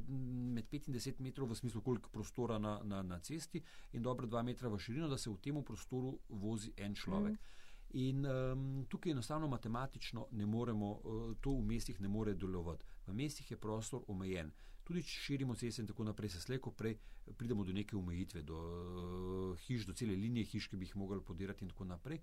[0.57, 4.27] med 5 in 10 metrov v smislu, koliko prostora na, na, na cesti in dobro
[4.27, 7.37] 2 metra v širino, da se v tem prostoru vozi en človek.
[7.37, 7.59] Mm.
[7.92, 12.87] In um, tukaj enostavno matematično ne moremo, uh, to v mestih ne more delovati.
[13.07, 14.53] V mestih je prostor omejen.
[14.85, 16.96] Tudi če širimo ceste in tako naprej, se slejko prej
[17.37, 21.20] pridemo do neke omejitve, do uh, hiš, do cele linije hiš, ki bi jih mogli
[21.20, 22.22] podirati in tako naprej.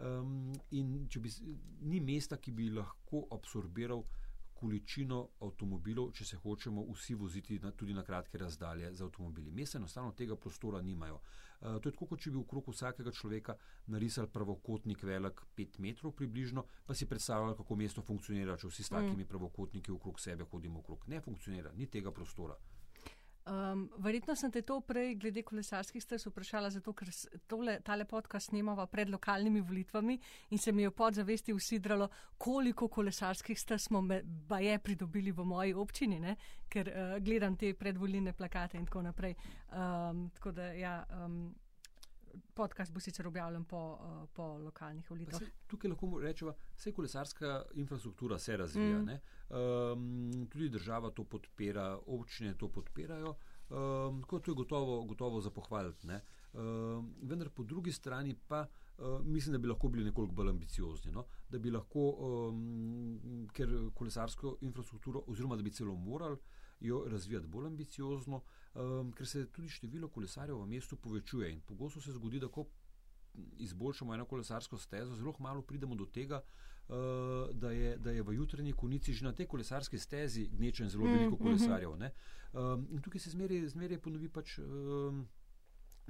[0.00, 1.30] Um, in če bi,
[1.84, 4.00] ni mesta, ki bi lahko absorbiral
[4.60, 9.52] količino avtomobilov, če se hočemo vsi voziti na, tudi na kratke razdalje z avtomobili.
[9.52, 11.20] Mesta enostavno tega prostora nimajo.
[11.60, 13.56] Uh, to je tako, kot če bi v krogu vsakega človeka
[13.92, 18.94] narisali pravokotnik velik 5 metrov približno, pa si predstavljali, kako mesto funkcionira, če vsi s
[18.94, 19.30] takimi mm.
[19.32, 21.08] pravokotniki okrog sebe hodimo okrog.
[21.08, 22.56] Ne funkcionira, ni tega prostora.
[23.46, 27.08] Um, verjetno sem te to prej, glede kolesarskih stez, vprašala, zato ker
[27.48, 30.18] tole, tale podcast snemava pred lokalnimi volitvami
[30.50, 34.20] in se mi je podzavesti usidralo, koliko kolesarskih stez smo me,
[34.60, 36.36] je pridobili v moji občini, ne?
[36.68, 39.34] ker uh, gledam te predvoljne plakate in tako naprej.
[39.72, 41.54] Um, tako da, ja, um,
[42.54, 45.40] podcast bo sicer objavljen po, uh, po lokalnih volitvah.
[45.66, 48.98] Tukaj lahko rečemo, vse kolesarska infrastruktura se razvija.
[48.98, 49.18] Mm.
[49.50, 53.34] Um, tudi država to podpira, občine to podpirajo.
[53.70, 56.08] Um, to je gotovo, gotovo za pohvaliti.
[56.52, 58.66] Um, vendar po drugi strani pa
[58.98, 61.12] uh, mislim, da bi lahko bili nekoliko bolj ambiciozni.
[61.12, 61.24] No?
[61.48, 66.36] Da bi lahko, um, ker kolesarsko infrastrukturo, oziroma da bi celo morali
[66.80, 68.42] jo razvijati bolj ambiciozno,
[68.74, 71.50] um, ker se tudi število kolesarjev v mestu povečuje.
[71.52, 72.66] In pogosto se zgodi, da ko
[73.58, 76.42] izboljšamo eno kolesarsko stezo, zelo malo pridemo do tega,
[76.88, 76.96] uh,
[77.52, 81.36] da, je, da je v jutranji konici že na tej kolesarski stezi gnečen zelo veliko
[81.36, 81.90] mm, kolesarjev.
[81.90, 84.58] Um, in tukaj se zmeraj ponovi pač.
[84.58, 85.28] Um,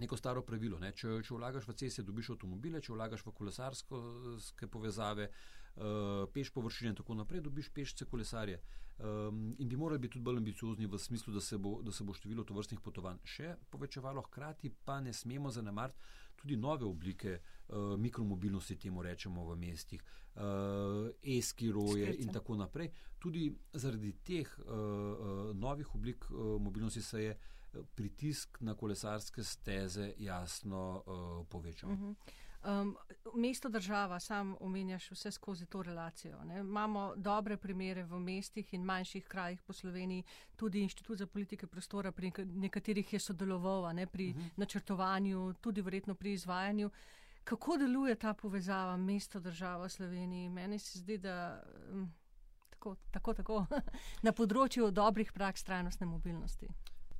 [0.00, 0.78] Neko staro pravilo.
[0.80, 0.94] Ne?
[0.96, 5.59] Če, če vlagaš v ceste, dobiš avtomobile, če vlagaš v kolesarske povezave, uh,
[6.34, 8.60] peš površine in tako naprej, dobiš pešce kolesarje.
[9.00, 12.04] Um, in bi morali biti tudi bolj ambiciozni v smislu, da se bo, da se
[12.04, 15.98] bo število tovrstnih potovanj še povečevalo, hkrati pa ne smemo zanemariti
[16.36, 20.02] tudi nove oblike uh, mikromobilnosti, temu rečemo v mestih,
[20.36, 22.90] uh, eskiroje in tako naprej.
[23.18, 27.38] Tudi zaradi teh uh, uh, novih oblik uh, mobilnosti se je
[27.94, 31.90] pritisk na kolesarske steze jasno uh, povečal.
[31.90, 32.14] Uh -huh.
[32.64, 32.96] Um,
[33.34, 36.44] mesto država, sam omenjaš vse skozi to relacijo.
[36.44, 36.60] Ne?
[36.60, 40.24] Imamo dobre primere v mestih in manjših krajih po Sloveniji,
[40.56, 44.06] tudi Inštitut za politike prostora, pri nekaterih je sodeloval ne?
[44.06, 44.50] pri uh -huh.
[44.56, 46.90] načrtovanju, tudi verjetno pri izvajanju.
[47.44, 50.48] Kako deluje ta povezava mesto država v Sloveniji?
[50.48, 52.12] Meni se zdi, da um,
[52.70, 53.66] tako, tako, tako
[54.26, 56.68] na področju dobrih praks trajnostne mobilnosti.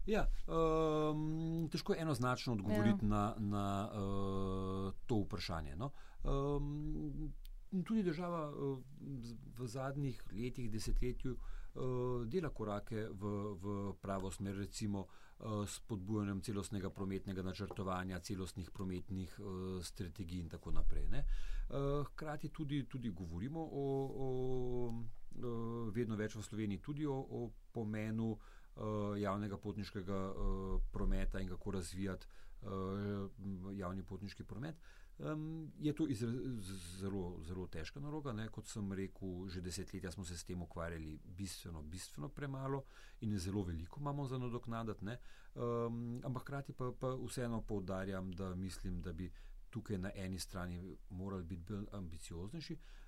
[0.07, 3.09] Ja, um, težko je enoznačno odgovoriti ja.
[3.09, 5.77] na, na uh, to vprašanje.
[5.77, 5.91] No?
[6.25, 7.33] Um,
[7.87, 8.79] tudi država uh,
[9.59, 13.33] v zadnjih letih, desetletju uh, dela korake v,
[13.63, 20.49] v pravo smer, recimo uh, s podbujanjem celostnega prometnega načrtovanja, celostnih prometnih uh, strategij in
[20.49, 21.09] tako naprej.
[21.13, 24.29] Uh, hkrati tudi, tudi govorimo o, o,
[25.45, 28.60] o vedno več v Sloveniji tudi o, o pomenu uh,
[29.19, 32.27] javnega potniškega uh, prometa in kako razvijati
[32.63, 32.71] uh,
[33.77, 34.77] javni potniški promet.
[35.79, 36.07] Je to
[36.99, 38.33] zelo, zelo težka naloga.
[38.33, 38.49] Ne?
[38.49, 42.85] Kot sem rekel, že desetletja smo se s tem ukvarjali bistveno, bistveno premalo
[43.21, 45.05] in zelo veliko imamo za nadoknadati.
[45.55, 49.33] Um, ampak hkrati pa, pa vseeno poudarjam, da mislim, da bi
[49.71, 53.00] tukaj na eni strani morali biti bolj ambicioznejši, Eh,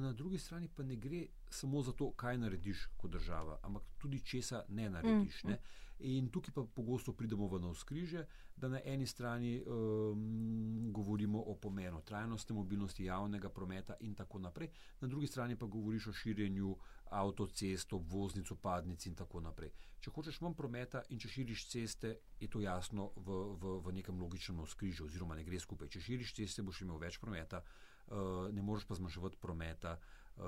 [0.00, 4.20] na drugi strani pa ne gre samo za to, kaj narediš kot država, ampak tudi
[4.20, 5.44] česa ne narediš.
[5.44, 5.48] Mm.
[5.48, 5.58] Ne?
[6.02, 12.00] In tukaj pa pogosto pridemo v navskrižje, da na eni strani um, govorimo o pomenu
[12.02, 14.68] trajnostne mobilnosti javnega prometa in tako naprej,
[15.00, 16.76] na drugi strani pa govoriš o širjenju
[17.10, 19.70] avtocest, obvoznic, padnic in tako naprej.
[20.00, 24.18] Če hočeš manj prometa in če širiš ceste, je to jasno v, v, v nekem
[24.18, 25.88] logičnem navskrižju, oziroma ne gre skupaj.
[25.88, 27.62] Če širiš ceste, boš imel več prometa.
[28.12, 29.98] Eh, ne moreš pa zmanjševati prometa
[30.36, 30.44] uh,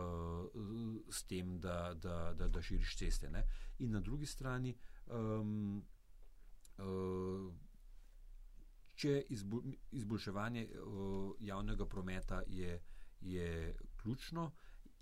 [1.10, 3.30] s tem, da, da, da, da širiš ceste.
[3.30, 3.44] Ne?
[3.78, 4.74] In na drugi strani,
[5.06, 5.84] um,
[6.78, 7.54] uh,
[8.94, 12.82] če izbo, izboljševanje uh, javnega prometa je,
[13.20, 14.50] je ključno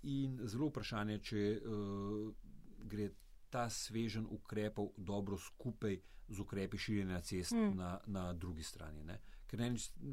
[0.03, 2.33] in zelo vprašanje, če uh,
[2.79, 3.09] gre
[3.49, 7.75] ta svežen ukrepov dobro skupaj z ukrepi širjenja cest mm.
[7.75, 9.03] na, na drugi strani.
[9.03, 9.19] Ne?
[9.53, 9.69] Ker ne,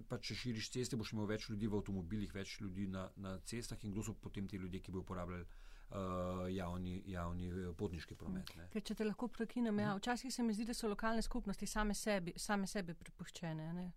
[0.08, 3.80] pa če širiš ceste, boš imel več ljudi v avtomobilih, več ljudi na, na cestah
[3.88, 8.52] in kdo so potem ti ljudje, ki bodo uporabljali uh, javni, javni eh, potniški promet.
[8.58, 8.68] Ne.
[8.74, 11.96] Ker če te lahko prekinem, ja, včasih se mi zdi, da so lokalne skupnosti same
[11.96, 13.88] sebi, same sebi prepuščene, ne?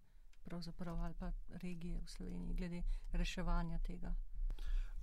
[0.44, 1.30] pravzaprav ali pa
[1.62, 2.82] regije v Sloveniji, glede
[3.16, 4.16] reševanja tega.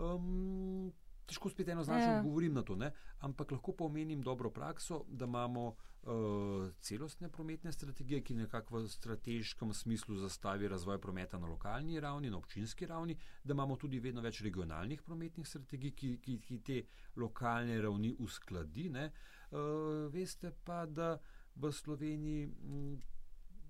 [0.01, 0.93] Um,
[1.31, 2.19] težko spet eno značko ja.
[2.19, 2.91] odgovorim na to, ne?
[3.27, 8.89] ampak lahko pa omenim dobro prakso, da imamo uh, celostne prometne strategije, ki nekako v
[8.89, 14.25] strateškem smislu zastavi razvoj prometa na lokalni ravni, na občinski ravni, da imamo tudi vedno
[14.25, 16.81] več regionalnih prometnih strategij, ki, ki, ki te
[17.17, 18.91] lokalne ravni uskladi.
[18.91, 21.19] Uh, veste pa, da
[21.55, 22.99] v Sloveniji m,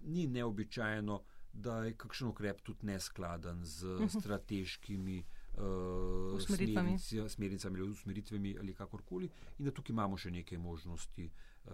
[0.03, 1.21] ni neobičajno,
[1.53, 4.07] da je kakšen ukrep tudi neskladen z uh mhm.
[4.07, 5.40] -huh.
[5.61, 6.99] Uh, usmeritvami.
[7.29, 11.73] smernicami ali usmeritvami ali kakorkoli, in da tukaj imamo še nekaj možnosti uh,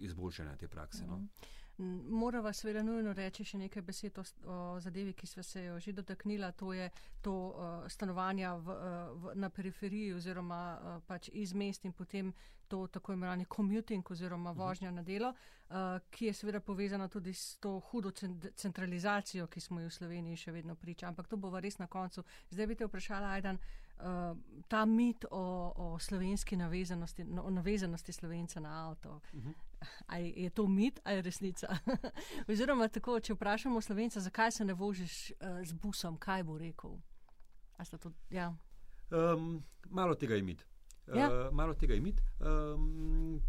[0.00, 1.06] izboljšanja te prakse.
[1.06, 1.16] No.
[1.16, 1.59] -huh.
[1.78, 5.94] Morava seveda nujno reči še nekaj besed o, o zadevi, ki smo se jo že
[5.96, 6.90] dotaknila, to je
[7.22, 8.76] to uh, stanovanja v,
[9.22, 12.34] v, na periferiji oziroma uh, pač iz mest in potem
[12.68, 14.60] to tako imenovani commuting oziroma mhm.
[14.60, 18.12] vožnja na delo, uh, ki je seveda povezana tudi s to hudo
[18.54, 21.08] centralizacijo, ki smo jo v Sloveniji še vedno priča.
[21.08, 22.24] Ampak to bo res na koncu.
[22.50, 23.89] Zdaj bi te vprašala, Ajdan, uh,
[24.68, 29.20] ta mit o, o slovenski navezanosti, no, o navezanosti slovenca na avto.
[29.32, 29.48] Uh mhm.
[29.48, 29.54] -huh.
[30.06, 31.76] Ali je to mit ali resnica?
[32.48, 36.90] Oziroma, tako, če vprašamo slovenca, zakaj se ne vožiš uh, z busom, kaj bo rekel?
[38.00, 38.54] To, ja.
[39.10, 40.66] um, malo tega je mit.
[41.14, 41.46] Ja.
[41.46, 42.22] Uh, malo tega je mit.
[42.40, 43.42] Um,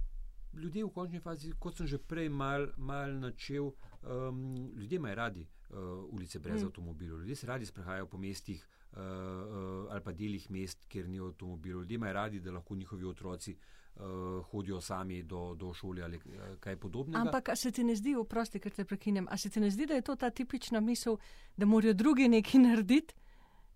[0.53, 3.71] ljudje v končni fazi, kot sem že prej mal, mal načel,
[4.03, 5.77] um, ljudje imajo radi uh,
[6.13, 6.65] ulice brez mm.
[6.65, 7.19] avtomobilov.
[7.19, 11.81] Ljudje se radi sprehajajo po mestih uh, uh, ali pa delih mest, kjer ni avtomobilov.
[11.81, 16.57] Ljudje imajo radi, da lahko njihovi otroci uh, hodijo sami do, do šole ali uh,
[16.59, 17.21] kaj podobnega.
[17.21, 19.93] Ampak se ti ne zdi, oprosti, ker te prekinem, a se ti ne zdi, da
[19.93, 21.17] je to ta tipična misel,
[21.57, 23.13] da morajo drugi nekaj narediti,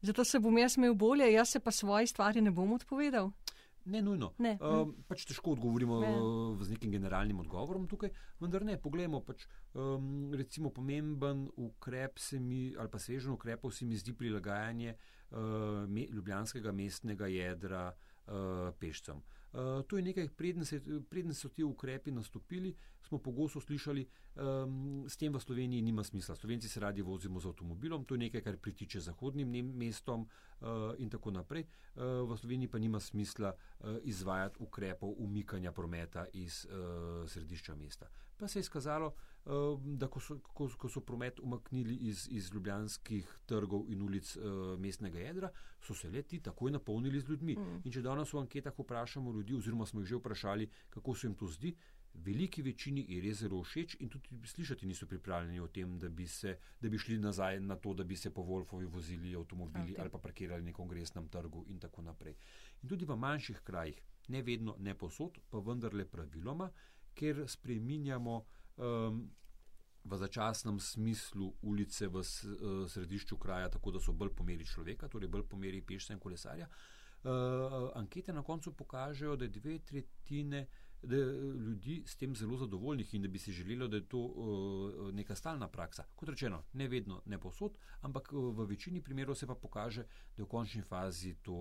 [0.01, 3.31] zato se bom jaz imel bolje, jaz se pa svoje stvari ne bom odpovedal?
[3.85, 4.31] Ne, nujno.
[4.41, 4.55] Ne.
[4.57, 6.13] Uh, pač težko odgovorimo ne.
[6.65, 8.09] z nekim generalnim odgovorom tukaj,
[8.41, 8.79] vendar ne.
[8.81, 9.45] Poglejmo, pač,
[9.77, 16.07] um, recimo pomemben ukrep mi, ali pa svežen ukrep se mi zdi prilagajanje uh, me,
[16.09, 19.21] ljubljanskega mestnega jedra uh, pešcem.
[19.21, 20.29] Uh, Eh, to je nekaj,
[21.09, 22.75] preden so ti ukrepi nastopili,
[23.07, 26.35] smo pogosto slišali, um, s tem v Sloveniji nima smisla.
[26.35, 31.09] Slovenci se radi vozimo z avtomobilom, to je nekaj, kar pritiče zahodnim mestom uh, in
[31.09, 31.65] tako naprej.
[31.95, 38.09] Uh, v Sloveniji pa nima smisla uh, izvajati ukrepov umikanja prometa iz uh, središča mesta.
[38.37, 39.13] Pa se je izkazalo,
[39.45, 44.35] uh, da ko so, ko, ko so promet umaknili iz, iz ljubljanskih trgov in ulic
[44.35, 47.55] uh, mestnega jedra, so se leti takoj napolnili z ljudmi.
[47.55, 47.81] Mm.
[47.85, 51.35] In če danes v anketah vprašamo ljudi, oziroma smo jih že vprašali, kako se jim
[51.35, 51.75] to zdi,
[52.23, 56.27] veliki večini je res zelo všeč in tudi slišati niso pripravljeni o tem, da bi,
[56.27, 60.01] se, da bi šli nazaj na to, da bi se po Wolfovi vozili avtomobili okay.
[60.01, 62.35] ali pa parkirali na kongresnem trgu in tako naprej.
[62.83, 66.69] In tudi v manjših krajih, ne vedno, ne posod, pa vendarle praviloma,
[67.15, 68.35] ker spreminjamo
[68.77, 69.25] um,
[70.05, 72.25] v začasnem smislu ulice v uh,
[72.89, 76.69] središču kraja, tako da so bolj pomeri človeka, torej bolj pomeri pešca in kolesarja.
[77.25, 80.67] Uh, ankete na koncu pokažejo, da dve tretjine
[81.01, 85.13] da ljudi s tem zelo zadovoljnih in da bi si želeli, da je to uh,
[85.13, 86.03] neka stalna praksa.
[86.15, 90.45] Kot rečeno, ne vedno, ne posod, ampak v večini primerov se pa pokaže, da je
[90.45, 91.53] v končni fazi to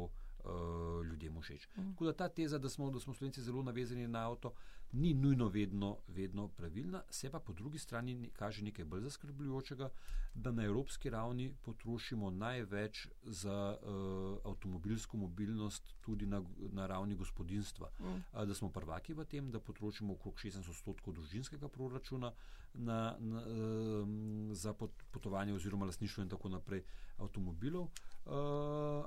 [0.45, 1.69] uh, ljudem všeč.
[1.77, 1.91] Mm.
[1.91, 4.55] Tako da ta teza, da smo, da smo slovenci zelo navezani na avto,
[4.95, 9.91] ni nujno vedno, vedno pravilna, se pa po drugi strani kaže nekaj bolj zaskrbljujočega,
[10.35, 17.91] da na evropski ravni potrošimo največ za uh, avtomobilsko mobilnost tudi na, na ravni gospodinstva.
[18.01, 18.07] Mm.
[18.07, 22.33] Uh, da smo prvaki v tem, da potrošimo okrog 60 odstotkov družinskega proračuna
[22.75, 24.09] na, na, uh,
[24.53, 26.83] za pot, potovanje oziroma lasništvo in tako naprej
[27.19, 27.89] avtomobilov.
[28.25, 28.33] Uh,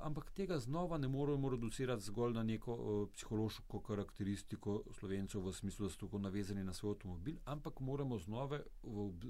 [0.02, 5.77] ampak tega znova ne moremo reducirati zgolj na neko uh, psihološko karakteristiko slovencev v smislu,
[5.84, 9.24] da so tako navezani na svoj avtomobil, ampak moramo znova v ob,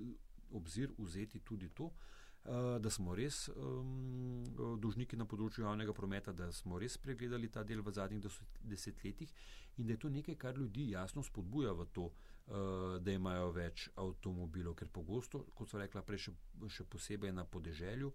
[0.51, 4.45] obzir vzeti tudi to, uh, da smo res um,
[4.81, 9.35] dolžniki na področju javnega prometa, da smo res pregledali ta del v zadnjih desetletjih
[9.79, 13.89] in da je to nekaj, kar ljudi jasno spodbuja v to, uh, da imajo več
[13.97, 16.35] avtomobilov, ker pogosto, kot so rekla prej, še,
[16.79, 18.13] še posebej na podeželju,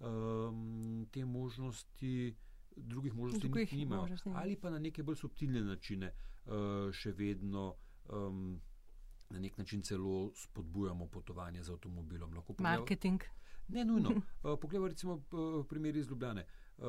[0.00, 2.34] um, te možnosti,
[2.76, 4.00] drugih možnosti drugih nimajo.
[4.00, 4.30] Možnosti.
[4.34, 6.12] Ali pa na neke bolj subtilne načine
[6.46, 7.74] uh, še vedno.
[8.12, 8.60] Um,
[9.30, 12.34] Na nek način celo spodbujamo potovanje z avtomobilom.
[12.58, 13.22] Marketing.
[13.68, 14.10] Ne, nujno.
[14.44, 15.22] Uh, Poglejmo, recimo,
[15.68, 16.44] primer iz Ljubljane.
[16.78, 16.84] Uh,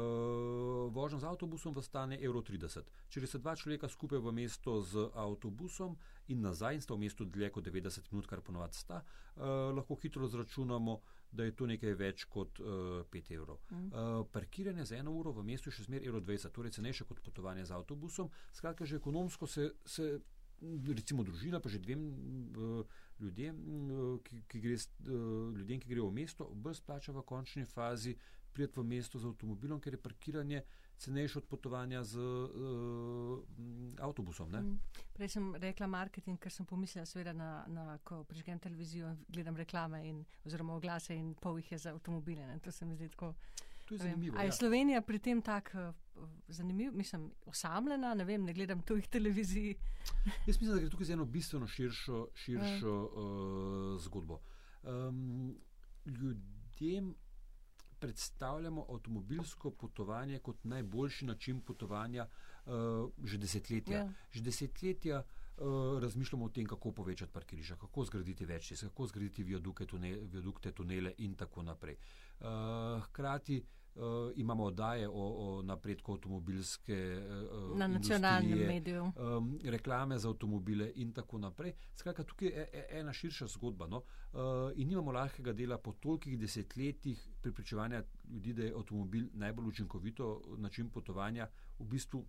[0.94, 2.84] vožnja z avtobusom vas stane 1,30 evra.
[3.10, 5.96] Če se dva človeka skupaj v mesto z avtobusom
[6.28, 9.04] in nazaj, in sta v mestu dlje kot 90 minut, kar ponovadi sta,
[9.36, 11.00] uh, lahko hitro zračunamo,
[11.36, 13.60] da je to nekaj več kot uh, 5 evrov.
[13.72, 13.90] Mm.
[13.92, 17.20] Uh, parkiranje za eno uro v mestu je še zmeraj 1,20 evra, torej cenejše kot
[17.26, 18.32] potovanje z avtobusom.
[18.54, 19.74] Skratka, že ekonomsko se.
[19.86, 20.16] se
[20.88, 22.04] Recimo družina, pa že dvem
[22.56, 23.60] uh, ljudem,
[23.92, 28.16] uh, ki, ki gre, uh, ljudem, ki grejo v mesto, bolj splača v končni fazi
[28.56, 30.64] priti v mesto z avtomobilom, ker je parkiranje
[30.98, 33.40] cenejše od potovanja z uh,
[34.00, 34.52] avtobusom.
[34.52, 34.80] Mm.
[35.14, 39.60] Prej sem rekla marketing, ker sem pomislila, seveda, na, na, ko prižgem televizijo in gledam
[39.60, 42.48] reklame in, oziroma oglase in pol jih je za avtomobile.
[42.48, 42.60] Ne?
[42.64, 43.34] To se mi zdi tako.
[43.86, 44.38] To je zanimivo.
[44.38, 44.52] A je ja.
[44.52, 45.78] Slovenija pri tem tako
[46.16, 49.76] uh, zanimiva, mislim, osamljena, ne vem, ne gledam tujih televizij.
[50.48, 54.40] Jaz mislim, da gre tukaj za eno bistveno širšo, širšo uh, zgodbo.
[54.84, 55.56] Um,
[56.06, 57.16] ljudem
[58.00, 62.28] predstavljamo avtomobilsko potovanje kot najboljši način potovanja
[62.66, 62.74] uh,
[63.24, 63.98] že desetletja.
[63.98, 64.12] Ja.
[64.32, 65.26] Že desetletja uh,
[66.02, 70.72] razmišljamo o tem, kako povečati parkirišča, kako zgraditi več cest, kako zgraditi viadukte, tunele, viadukte,
[70.72, 71.96] tunele in tako naprej.
[72.40, 72.48] Uh,
[73.04, 73.62] hkrati
[73.96, 76.98] uh, imamo oddaje o, o napredku avtomobilske
[77.52, 79.12] uh, na nacionalnem mediju.
[79.16, 81.74] Um, reklame za avtomobile in tako naprej.
[81.96, 83.88] Skratka, tukaj je e, ena širša zgodba.
[83.88, 84.04] No?
[84.34, 84.42] Uh,
[84.76, 90.90] in nimamo lahkega dela po tolikih desetletjih pripričevanja ljudi, da je avtomobil najbolj učinkovito način
[90.90, 91.48] potovanja,
[91.80, 92.26] v bistvu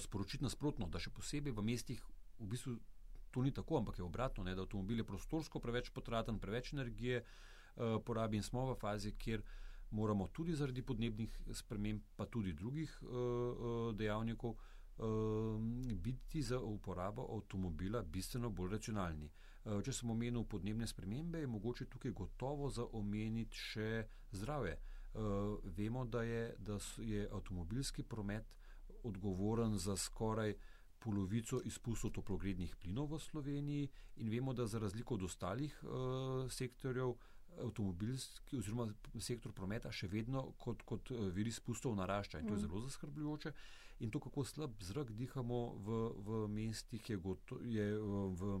[0.00, 2.02] sporočiti nasprotno, da še posebej v mestih
[2.38, 2.78] v bistvu.
[3.30, 7.20] To ni tako, ampak je obratno, ne, da avtomobil je prostorsko preveč potraten, preveč energije
[7.20, 9.42] uh, porabi in smo v fazi, kjer
[9.90, 15.60] moramo tudi zaradi podnebnih sprememb, pa tudi drugih uh, dejavnikov, uh,
[16.08, 19.30] biti za uporabo avtomobila bistveno bolj racionalni.
[19.84, 23.88] Če sem omenil podnebne spremembe, je mogoče tukaj gotovo za omeniti še
[24.32, 24.78] zdravje.
[25.76, 28.46] Vemo, da je, da je avtomobilski promet
[29.08, 30.54] odgovoren za skoraj
[30.98, 37.14] polovico izpustov toplogrednih plinov v Sloveniji in vemo, da za razliko od ostalih uh, sektorjev
[37.62, 38.88] avtomobilski oziroma
[39.20, 42.66] sektor prometa še vedno kot, kot eh, vir izpustov narašča in to je mm.
[42.66, 43.52] zelo zaskrbljujoče.
[44.04, 45.96] In to, kako slab zrak dihamo v,
[46.26, 48.60] v mestih, je, goto, je v, v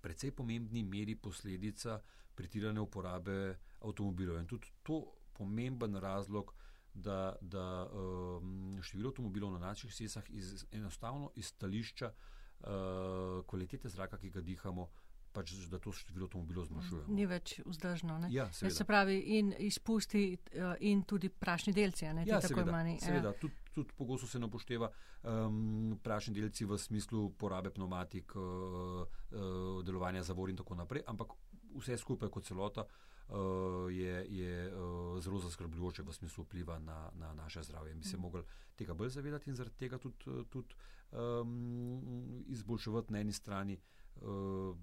[0.00, 1.98] precej pomembni meri posledica
[2.38, 4.38] pretirane uporabe avtomobilov.
[4.38, 5.00] In tudi to
[5.34, 6.54] pomemben razlog,
[6.94, 14.18] da, da um, število avtomobilov na naših cestah iz, enostavno iz stališča uh, kvalitete zraka,
[14.18, 14.88] ki ga dihamo,
[15.32, 17.04] pač, da to število avtomobilov zmanjšuje.
[17.14, 18.18] Ni več vzdržno.
[18.32, 22.08] Ja, se pravi, in izpusti, eh, in tudi prašni delci.
[22.14, 23.04] Ne, ja, seveda, mani, ja.
[23.06, 23.32] seveda.
[23.40, 29.84] Tud, tudi pogosto se ne upošteva um, prašni delci v smislu porabe pneumatik, uh, uh,
[29.86, 31.36] delovanja zavor in tako naprej, ampak
[31.76, 32.88] vse skupaj kot celota.
[33.28, 37.94] Uh, je, je uh, zelo zaskrbljujoče v smislu vpliva na, na naše zdravje.
[37.94, 38.20] Mi se mm.
[38.20, 38.42] mogli
[38.76, 40.16] tega bolj zavedati in zaradi tega tudi,
[40.50, 40.74] tudi
[41.12, 43.78] um, izboljševati na eni strani
[44.16, 44.76] uh,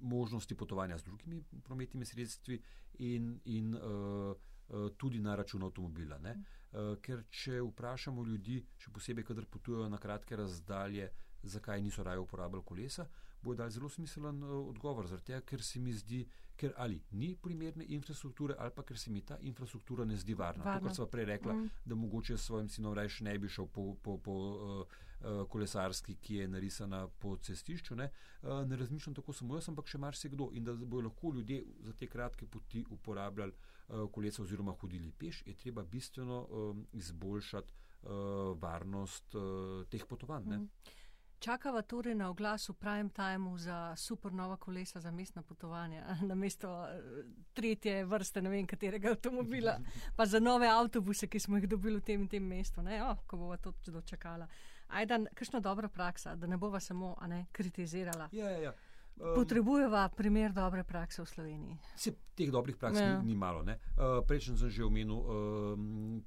[0.00, 2.62] možnosti potovanja z drugimi prometnimi sredstvi
[2.98, 4.36] in, in uh,
[4.96, 6.16] tudi na račun avtomobila.
[6.16, 11.10] Uh, ker če vprašamo ljudi, še posebej, kadar potujejo na kratke razdalje,
[11.42, 13.06] zakaj niso raje uporabljali kolesa,
[13.46, 15.06] bo dal zelo smiselen uh, odgovor.
[15.06, 16.24] Zato, ker se mi zdi,
[16.56, 20.64] ker ali ni primerne infrastrukture, ali pa ker se mi ta infrastruktura ne zdi varna.
[20.64, 20.80] varna.
[20.80, 21.82] To, kar sem prej rekla, mm.
[21.84, 23.94] da mogoče s svojim sinom raje ne bi šel po.
[24.02, 27.96] po, po uh, Eh, kolesarski, ki je narisana po cestišču.
[27.96, 28.04] Ne,
[28.42, 30.50] eh, ne razmišljam tako samo jaz, ampak še marsikdo.
[30.52, 35.42] In da bojo lahko ljudje za te kratke poti uporabljali eh, kolesa oziroma hodili peš,
[35.46, 36.46] je treba bistveno
[36.92, 37.72] izboljšati
[38.60, 39.34] varnost
[39.90, 40.44] teh potovanj.
[40.46, 40.58] Ne.
[41.38, 46.34] Čakava torej na oglas v prime timeu za super nova kolesa za mestna potovanja, na
[46.34, 46.86] mesto
[47.52, 49.78] tretje vrste, ne vem katerega avtomobila,
[50.16, 53.16] pa za nove avtobuse, ki smo jih dobili v tem in tem mestu, ne, oh,
[53.26, 54.48] ko bomo to dočakala.
[54.88, 58.28] Ajde, kakšna dobra praksa, da ne bova samo ne, kritizirala.
[58.32, 58.74] Ja, ja, ja.
[59.16, 61.76] Um, Potrebujeva primer dobre prakse v Sloveniji.
[61.96, 63.16] Se teh dobrih praks ja.
[63.16, 63.62] ni, ni malo.
[63.64, 65.78] Uh, Prejšnji sem že omenil, uh,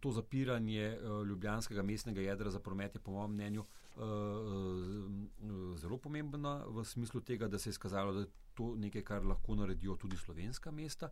[0.01, 3.88] to zapiranje uh, ljubljanskega mestnega jedra za promet je po mojem mnenju uh,
[5.75, 9.55] zelo pomembno v smislu tega, da se je skazalo, da je to nekaj, kar lahko
[9.55, 11.09] naredijo tudi slovenska mesta.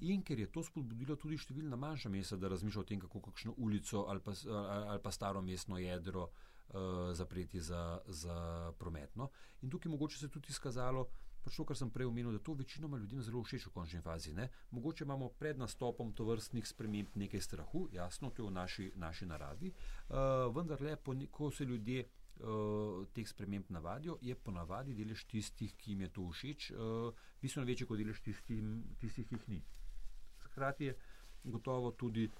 [0.00, 3.54] In ker je to spodbudilo tudi številna manjša mesta, da razmišljajo o tem, kako kakšno
[3.62, 9.30] ulico ali pa, ali pa staro mestno jedro uh, zapreti za, za prometno.
[9.62, 11.06] In tukaj mogoče se tudi izkazalo,
[11.44, 14.34] pač to, kar sem prej omenil, da to večinoma ljudem zelo všeč v končni fazi.
[14.34, 14.48] Ne?
[14.74, 19.30] Mogoče imamo pred nastopom to vrstnih sprememb nekaj strahu, jasno, to je v naši, naši
[19.30, 20.98] naravi, uh, vendar le,
[21.30, 22.08] ko se ljudje
[22.40, 27.66] uh, teh sprememb navadijo, je ponavadi delež tistih, ki jim je to všeč, uh, bistveno
[27.66, 28.62] večji kot delež tistih,
[29.00, 29.62] ki jih ni.
[30.46, 30.96] Hkrati je
[31.44, 32.30] gotovo tudi,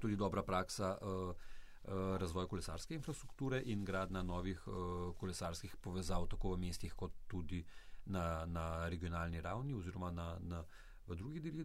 [0.00, 0.96] tudi dobra praksa.
[1.02, 1.52] Uh,
[1.86, 7.60] Eh, razvoj kolesarske infrastrukture in gradna novih uh, kolesarskih povezav, tako v mestih, kot tudi
[8.06, 10.64] na, na regionalni ravni, oziroma na, na,
[11.06, 11.62] v drugih delih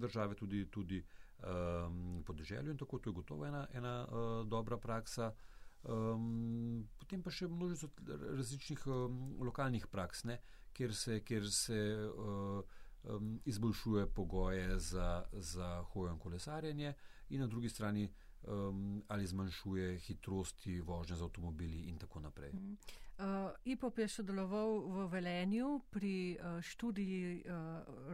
[0.00, 1.02] države, tudi, tudi
[1.44, 2.72] um, podeželju.
[2.72, 5.28] In tako to je gotovo ena, ena uh, dobra praksa.
[5.86, 7.88] Um, potem pa še množico
[8.36, 10.40] različnih um, lokalnih praks, ne,
[10.74, 11.20] kjer se.
[11.24, 11.78] Kjer se
[12.08, 12.60] uh,
[13.06, 16.94] um, izboljšuje pogoje za, za hojo in kolesarjenje,
[17.30, 18.08] in na drugi strani
[18.42, 22.52] um, ali zmanjšuje hitrosti vožnje z avtomobili in tako naprej.
[23.18, 23.54] Uh, mhm.
[23.64, 27.54] IPOP je sodeloval v Velenju pri uh, študiji uh,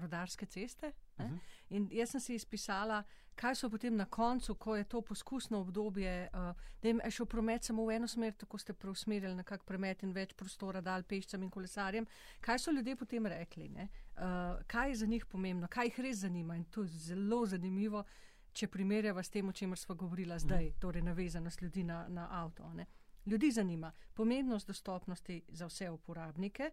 [0.01, 0.93] rodarske ceste.
[1.19, 1.35] Uh mhm.
[1.35, 1.39] -huh.
[1.71, 3.03] In jaz sem si izpisala,
[3.35, 6.39] kaj so potem na koncu, ko je to poskusno obdobje, uh,
[6.83, 10.33] da je šel promet samo v eno smer, tako ste preusmerili nekak promet in več
[10.33, 12.07] prostora dal pešcem in kolesarjem.
[12.41, 13.71] Kaj so ljudje potem rekli?
[13.71, 14.23] Uh,
[14.67, 16.57] kaj je za njih pomembno, kaj jih res zanima?
[16.57, 18.05] In to je zelo zanimivo
[18.53, 20.81] če primerjava s tem, o čemer smo govorili zdaj, mm.
[20.81, 22.69] torej navezanost ljudi na, na avto.
[22.75, 22.87] Ne.
[23.27, 26.71] Ljudi zanima pomembnost dostopnosti za vse uporabnike,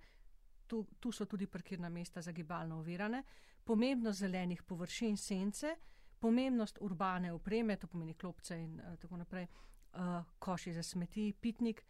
[0.67, 3.23] tu, tu so tudi parkirna mesta za gibalno ovirane,
[3.63, 5.75] pomembnost zelenih površin sence,
[6.19, 9.47] pomembnost urbane opreme, to pomeni klopce in uh, tako naprej,
[9.93, 11.83] uh, koši za smeti, pitnik.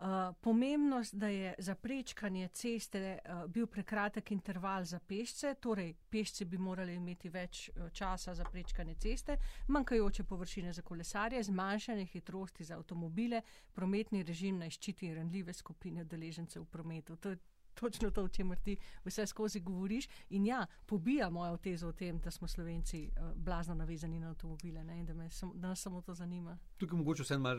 [0.00, 0.06] Uh,
[0.40, 6.58] pomembnost, da je za prečkanje ceste uh, bil prekratek interval za pešce, torej pešci bi
[6.58, 9.36] morali imeti več uh, časa za prečkanje ceste,
[9.68, 13.42] manjkajoče površine za kolesarje, zmanjšanje hitrosti za avtomobile,
[13.72, 17.16] prometni režim naj ščiti ranljive skupine deležencev v prometu.
[17.16, 17.38] To je
[17.80, 20.08] točno to, o čemer ti vse skozi govoriš.
[20.30, 24.84] In ja, pobija mojo tezo o tem, da smo slovenci uh, blazno navezani na avtomobile
[24.84, 24.98] ne?
[25.00, 26.58] in da, sam, da nas samo to zanima.
[26.76, 27.58] Tukaj mogoče vse malo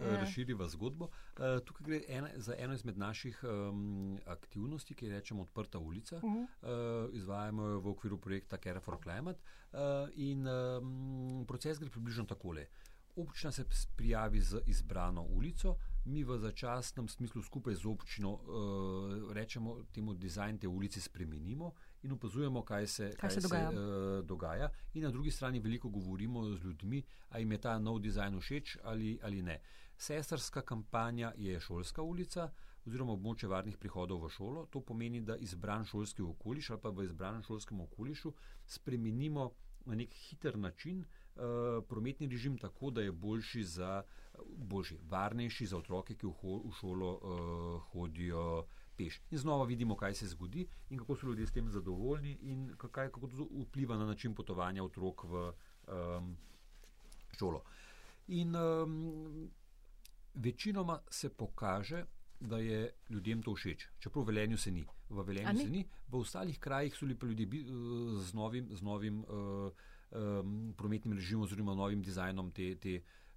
[0.00, 0.68] razširiva ja.
[0.68, 1.04] zgodbo.
[1.04, 6.16] Uh, tukaj gre ena, za eno izmed naših um, aktivnosti, ki je rečemo odprta ulica.
[6.16, 7.06] Uh -huh.
[7.06, 9.40] uh, izvajamo jo v okviru projekta Care for Climate.
[9.72, 9.78] Uh,
[10.14, 12.66] in um, proces gre približno takole.
[13.16, 13.64] Občina se
[13.96, 15.76] prijavi z izbrano ulico,
[16.08, 22.12] mi v začasnem smislu skupaj z občino uh, rečemo temu dizajn te ulice spremenimo in
[22.12, 23.70] opazujemo, kaj se, kaj kaj se, dogaja.
[23.70, 24.70] se uh, dogaja.
[24.94, 28.76] In na drugi strani veliko govorimo z ljudmi, ali jim je ta nov dizajn všeč
[28.82, 29.60] ali, ali ne.
[29.96, 32.50] Sestrska kampanja je šolska ulica
[32.86, 34.66] oziroma območje varnih prihodov v šolo.
[34.72, 38.32] To pomeni, da izbran šolski okoliš ali pa v izbranem šolskem okolišu
[38.66, 39.50] spremenimo
[39.84, 44.02] na nek hiter način uh, prometni režim tako, da je boljši za
[44.56, 48.66] boljši, varnejši za otroke, ki v, ho, v šolo uh, hodijo
[48.96, 49.20] peš.
[49.30, 53.10] In znova vidimo, kaj se zgodi in kako so ljudje s tem zadovoljni in kaj,
[53.10, 55.52] kako to vpliva na način potovanja otrok v
[55.88, 56.36] um,
[57.38, 57.62] šolo.
[58.28, 59.50] In um,
[60.34, 62.04] večinoma se pokaže,
[62.40, 64.84] da je ljudem to všeč, čeprav v Velenju se ni.
[65.08, 67.64] V Velenju se ni, v ostalih krajih so bili pa ljudje
[68.22, 69.72] z novim, z novim uh,
[70.10, 72.74] um, prometnim režimom oziroma novim dizajnom te.
[72.76, 73.27] te uh,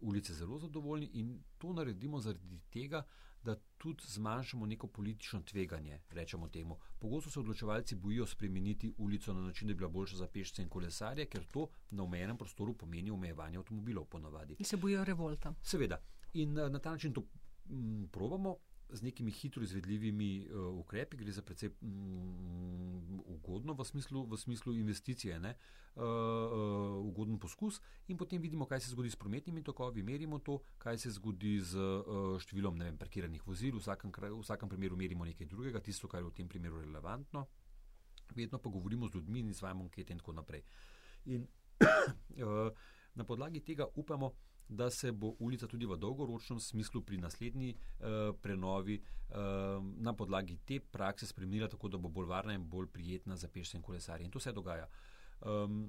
[0.00, 3.02] ulice zelo zadovoljni in to naredimo zaradi tega,
[3.42, 6.00] da tudi zmanjšamo neko politično tveganje.
[6.10, 6.78] Rečemo temu.
[6.98, 10.68] Pogosto se odločevalci bojijo spremeniti ulico na način, da bi bila boljša za pešce in
[10.68, 14.56] kolesarje, ker to na omejenem prostoru pomeni omejevanje avtomobilov ponavadi.
[14.58, 15.54] In se bojijo revolta.
[15.62, 16.00] Seveda.
[16.32, 17.22] In uh, na ta način to
[17.70, 18.56] m, probamo
[18.88, 24.74] z nekimi hitro izvedljivimi uh, ukrepi, gre za precej um, ugodno v smislu, v smislu
[24.74, 25.54] investicije, ne,
[25.96, 30.60] uh, uh, ugoden poskus, in potem vidimo, kaj se zgodi s prometnimi tokovi, merimo to,
[30.78, 35.26] kaj se zgodi z uh, številom vem, parkiranih vozil, v vsakem, v vsakem primeru merimo
[35.26, 37.46] nekaj drugega, tisto, kar je v tem primeru relevantno.
[38.34, 40.62] Vedno pa govorimo z ljudmi in izvajamo ankete in tako naprej.
[41.26, 41.46] In
[41.82, 42.70] uh,
[43.18, 44.34] na podlagi tega upamo,
[44.68, 49.36] da se bo ulica tudi v dolgoročnem smislu pri naslednji uh, prenovi uh,
[49.98, 53.76] na podlagi te prakse spremenila tako, da bo bolj varna in bolj prijetna za pešce
[53.76, 54.24] in kolesarje.
[54.24, 54.88] In to se dogaja.
[55.40, 55.88] Um,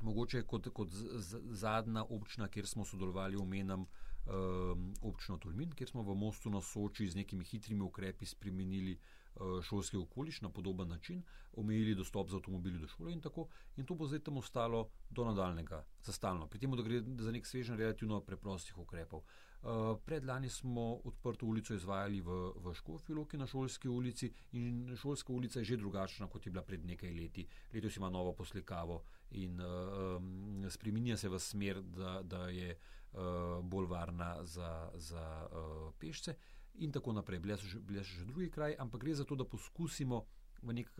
[0.00, 5.88] mogoče kot, kot z, z, zadnja občina, kjer smo sodelovali, omenjam um, občino Tolmin, kjer
[5.88, 9.19] smo v mostu na Soči z nekimi hitrimi ukrepi spremenili uh, Eh,
[9.62, 11.22] šolski okoliš na podoben način,
[11.52, 13.48] omejili dostop za avtomobili do šole in tako.
[13.76, 16.46] In to bo zdaj tam ostalo do nadaljnega, za stalno.
[16.46, 19.22] Pri tem, da gre za nek svežen, relativno preprostih ukrepov.
[19.60, 25.32] Uh, predlani smo odprto ulico izvajali v, v Škofi Loki na šolski ulici in šolska
[25.32, 27.46] ulica je že drugačna, kot je bila pred nekaj leti.
[27.72, 33.20] Letos ima novo poslikavo in um, spreminja se v smer, da, da je uh,
[33.64, 36.30] bolj varna za, za uh, pešce.
[36.30, 37.40] Uh, in tako naprej.
[37.40, 40.24] Bile so še, bile so še drugi kraj, ampak gre za to, da poskusimo
[40.62, 40.90] nek,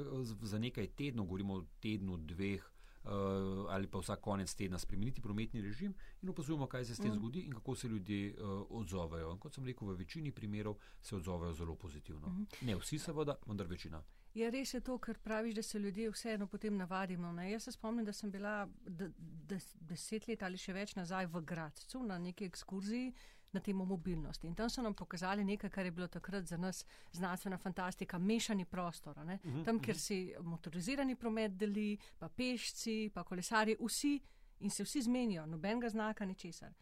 [0.43, 2.65] za nekaj tednov, govorimo o tednu, dveh
[3.05, 7.11] uh, ali pa vsak konec tedna, spremeniti prometni režim in opazujemo, kaj se s tem
[7.11, 7.17] mm.
[7.17, 9.33] zgodi in kako se ljudje uh, odzovejo.
[9.33, 12.29] In kot sem rekel, v večini primerov se odzovejo zelo pozitivno.
[12.29, 12.47] Mm.
[12.67, 14.03] Ne vsi, seveda, vendar večina.
[14.35, 17.33] Ja, res je to, kar praviš, da se ljudje vseeno potem navadimo.
[17.33, 17.51] Ne?
[17.51, 18.69] Jaz se spomnim, da sem bila
[19.89, 23.13] deset let ali še več nazaj v Gradcu na neki ekskurziji
[23.53, 24.47] na temo mobilnosti.
[24.47, 28.65] In tam so nam pokazali nekaj, kar je bilo takrat za nas znanstvena fantastika, mešani
[28.65, 29.19] prostor.
[29.19, 30.07] Uh mhm, -huh, tam, kjer uh -huh.
[30.07, 34.21] si motorizirani promet deli, pa pešci, pa kolesari, vsi
[34.61, 36.73] in se vsi zmenijo, nobenega znaka, ničesar.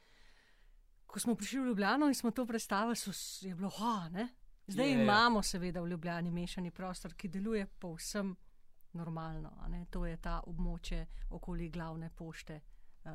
[1.07, 3.11] Ko smo prišli v Ljubljano in smo to predstavili, so,
[3.47, 4.29] je bilo, ha, ne?
[4.67, 8.37] Zdaj je, imamo, seveda, v Ljubljani mešani prostor, ki deluje povsem
[8.93, 9.53] normalno.
[9.91, 12.61] To je ta območje okoli glavne pošte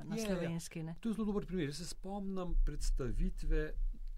[0.03, 0.27] na Je, ja.
[0.27, 0.83] slovenski.
[0.83, 0.95] Ne?
[0.99, 1.65] To je zelo dober primer.
[1.65, 3.73] Jaz se spomnim predstavitve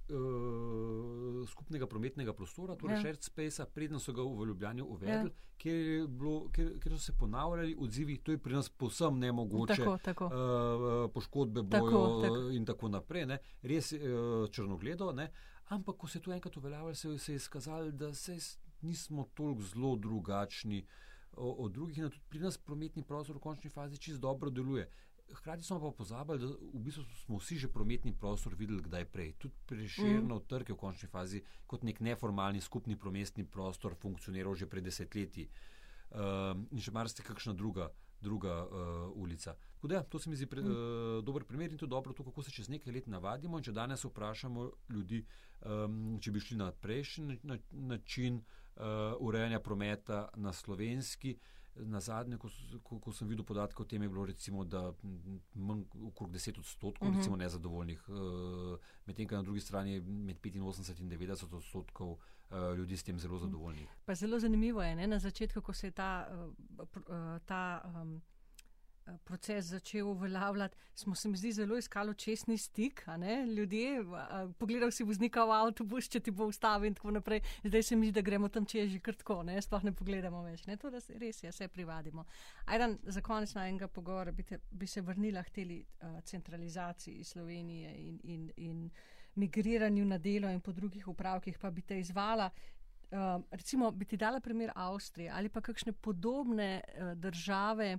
[0.09, 2.97] uh, skupnega prometnega prostora, torej Ja.
[2.97, 3.01] ja.
[3.01, 5.23] Shared Space, predno so ga v Ljubljani uvedli, Ja.
[5.23, 5.57] ja.
[5.57, 9.76] kjer, je bilo, kjer, kjer so se ponavljali odzivi, to je pri nas povsem nemogoče.
[9.76, 10.26] Tako, tako.
[10.26, 12.21] Uh, poškodbe bojo tako.
[12.21, 12.49] tako.
[12.49, 13.26] in tako naprej.
[13.26, 13.39] Ne.
[13.61, 13.99] Res uh,
[14.51, 15.32] črnogledo, ne.
[15.65, 18.38] ampak ko se je to enkrat uveljavilo, se, se je izkazalo, da se
[18.82, 20.86] nismo toliko zelo drugačni
[21.38, 24.89] od drugih in tudi pri nas prometni prostor v končni fazi čist dobro deluje.
[25.34, 29.34] Hkrati smo pa pozabili, da v bistvu smo vsi že prometni prostor videli kdaj prej.
[29.34, 30.45] Tudi preširno mm.
[30.47, 35.49] trg je v končni fazi kot nek neformalni skupni prometni prostor funkcioniral že pred desetletji.
[36.15, 37.89] Um, in še marsikaj kakšna druga,
[38.21, 39.55] druga uh, ulica.
[39.76, 42.23] Tako da, ja, to se mi zdi pre, uh, dober primer in to dobro, to,
[42.23, 43.57] kako se čez nekaj let navadimo.
[43.57, 45.26] In če danes vprašamo ljudi,
[45.65, 51.36] um, če bi šli na prejšnji na, način uh, urejanja prometa na slovenski.
[51.78, 52.49] Na zadnje, ko,
[52.84, 54.93] ko, ko sem videl podatke o tem, je bilo recimo, da
[55.53, 57.17] manj okrog 10 odstotkov Mhm.
[57.17, 58.15] recimo, nezadovoljnih, uh,
[59.05, 62.19] medtem ko na drugi strani je med 85 in 90 odstotkov uh,
[62.78, 63.89] ljudi s tem zelo zadovoljnih.
[64.05, 68.13] Pa zelo zanimivo je, ne, na začetku, ko se je ta, uh, uh, ta um,
[68.13, 68.21] uh,
[69.24, 73.06] proces začel uveljavljati, smo se mi zdi zelo iskali čestni stik,
[73.58, 74.03] ljudje,
[74.58, 77.41] pogledal si voznika v avtobus, če ti bo ustavil in tako naprej.
[77.64, 80.41] Zdaj se mi zdi, da gremo tam čez že kar tako, ne, sploh ne pogledamo
[80.43, 82.26] več, ne, to res, res je, vse privadimo.
[82.66, 87.93] Ajdan, za konec najnega pogovora bi, te, bi se vrnila k teli uh, centralizaciji Slovenije
[88.08, 88.89] in, in, in
[89.36, 92.49] migriranju na delo in po drugih upravkih, pa bi te izvala.
[93.12, 97.97] Uh, recimo, bi ti dala primer Avstrije ali pa kakšne podobne uh, države,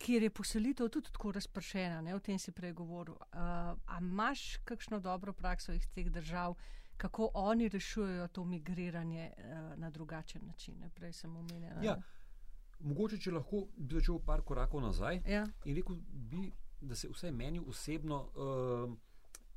[0.00, 3.14] kjer je poselitev tudi tako razpršena, ne, o tem si prej govoril.
[3.14, 3.40] Uh,
[3.86, 6.54] a imaš kakšno dobro prakso iz teh držav,
[6.96, 10.78] kako oni rešujejo to migriranje uh, na drugačen način?
[10.80, 10.88] Ne?
[10.94, 11.82] Prej sem omenila.
[11.84, 11.98] Ja,
[12.80, 15.44] mogoče, če lahko bi začel par korakov nazaj ja.
[15.64, 16.00] in rekel
[16.32, 16.48] bi,
[16.80, 18.96] da se vsaj meni osebno uh,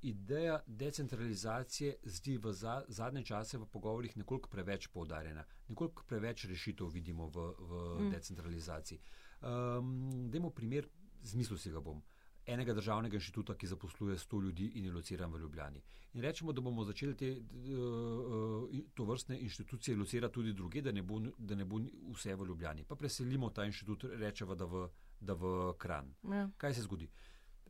[0.03, 5.45] ideja decentralizacije zdi v za, zadnje čase v pogovorih nekoliko preveč poudarjena.
[5.69, 8.11] Nekoliko preveč rešitev vidimo v, v Mm.
[8.11, 8.99] decentralizaciji.
[9.43, 10.87] Um, Dajmo primer,
[11.23, 12.01] zmislil si ga bom.
[12.45, 15.81] Enega državnega inštituta, ki zaposluje 100 ljudi in je lociran v Ljubljani.
[16.13, 21.01] In rečemo, da bomo začeli te uh, to vrstne inštitucije locirati tudi druge, da ne,
[21.01, 21.79] bo, da ne bo
[22.11, 22.83] vse v Ljubljani.
[22.83, 24.87] Pa preselimo ta inštitut, rečemo, da v,
[25.19, 26.13] da v Kran.
[26.31, 26.49] Ja.
[26.57, 27.09] Kaj se zgodi?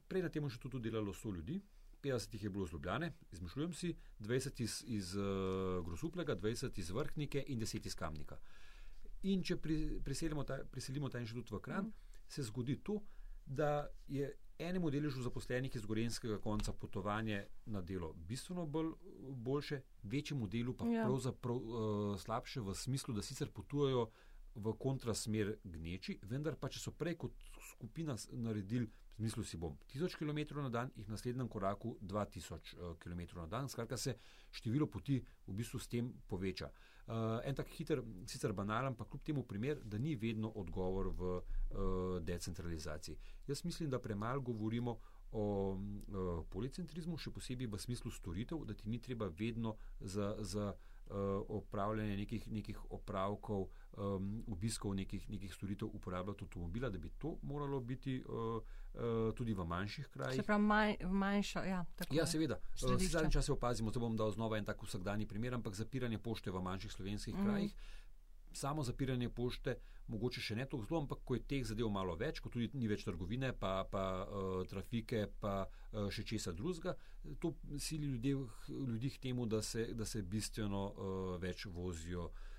[0.07, 1.61] Prej na tem inštitutu delalo 100 ljudi,
[2.03, 6.89] 50 jih je bilo iz Ljubljane, izmišljujem si, 20 iz, iz uh, Grosuplega, 20 iz
[6.89, 8.37] Vrhnike in 10 iz Kamnika.
[9.23, 12.15] In če pri, preselimo, ta, preselimo ta inštitut v Kran, mm.
[12.27, 12.99] se zgodi to,
[13.45, 14.27] da je
[14.59, 18.91] enemu deležu zaposlenih iz Gorenskega konca potovanje na delo bistveno bolj,
[19.47, 21.05] boljše, večjemu delu pa Ja.
[21.05, 24.09] pravzaprav uh, slabše v smislu, da sicer potujejo
[24.55, 27.33] v kontrasmer gneči, vendar pa če so prej kot
[27.71, 32.97] skupina naredili, zmislil si bom, 1000 km na dan, jih v naslednjem koraku 2000 uh,
[32.99, 34.17] km na dan, skratka se
[34.51, 36.69] število poti v bistvu s tem poveča.
[36.69, 36.92] Uh,
[37.43, 41.43] en tak hiter, sicer banalen, pa kljub temu primer, da ni vedno odgovor v uh,
[42.23, 43.17] decentralizaciji.
[43.47, 44.97] Jaz mislim, da premalo govorimo
[45.31, 50.69] o uh, policentrizmu, še posebej v smislu storitev, da ti ni treba vedno za, za
[50.73, 57.37] uh, opravljanje nekih, nekih opravkov, um, obiskov nekih, nekih storitev uporabljati avtomobila, da bi to
[57.41, 58.82] moralo biti uh, uh,
[59.35, 60.35] tudi v manjših krajih.
[60.35, 61.65] Se pravi, manj, manjša.
[61.65, 62.59] Ja, tako Ja, seveda.
[62.61, 62.95] Eh.
[62.95, 66.51] Vsi zadnji čas opazimo, da bom dal znova en tak vsakdanji primer, ampak zapiranje pošte
[66.51, 67.45] v manjših slovenskih mm.
[67.45, 67.75] krajih.
[68.53, 69.75] Samo zapiranje pošte,
[70.07, 72.87] mogoče še ne tako zelo, ampak ko je teh zadev malo več, ko tudi ni
[72.87, 76.93] več trgovine, pa, pa uh, trafike, pa uh, še česa drugega,
[77.41, 78.35] to sili ljudi,
[78.69, 82.52] ljudi k temu, da se, da se bistveno uh, več vozijo uh,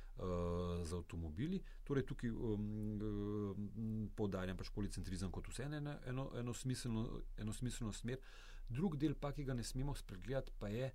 [0.84, 1.60] z avtomobili.
[1.84, 2.66] Torej, tukaj um,
[3.02, 7.06] um, poudarjam pač policentrizem kot vse eno, eno, eno, smiselno,
[7.38, 8.20] eno smiselno smer.
[8.68, 10.92] Drug del, pa, ki ga ne smemo spregledati, pa je,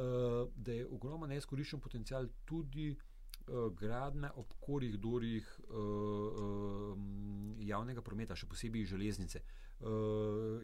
[0.00, 2.94] uh, da je ogromen neizkoriščen potencial tudi
[3.76, 5.44] gradnja ob koridorjih
[7.60, 9.42] javnega prometa, še posebej železnice.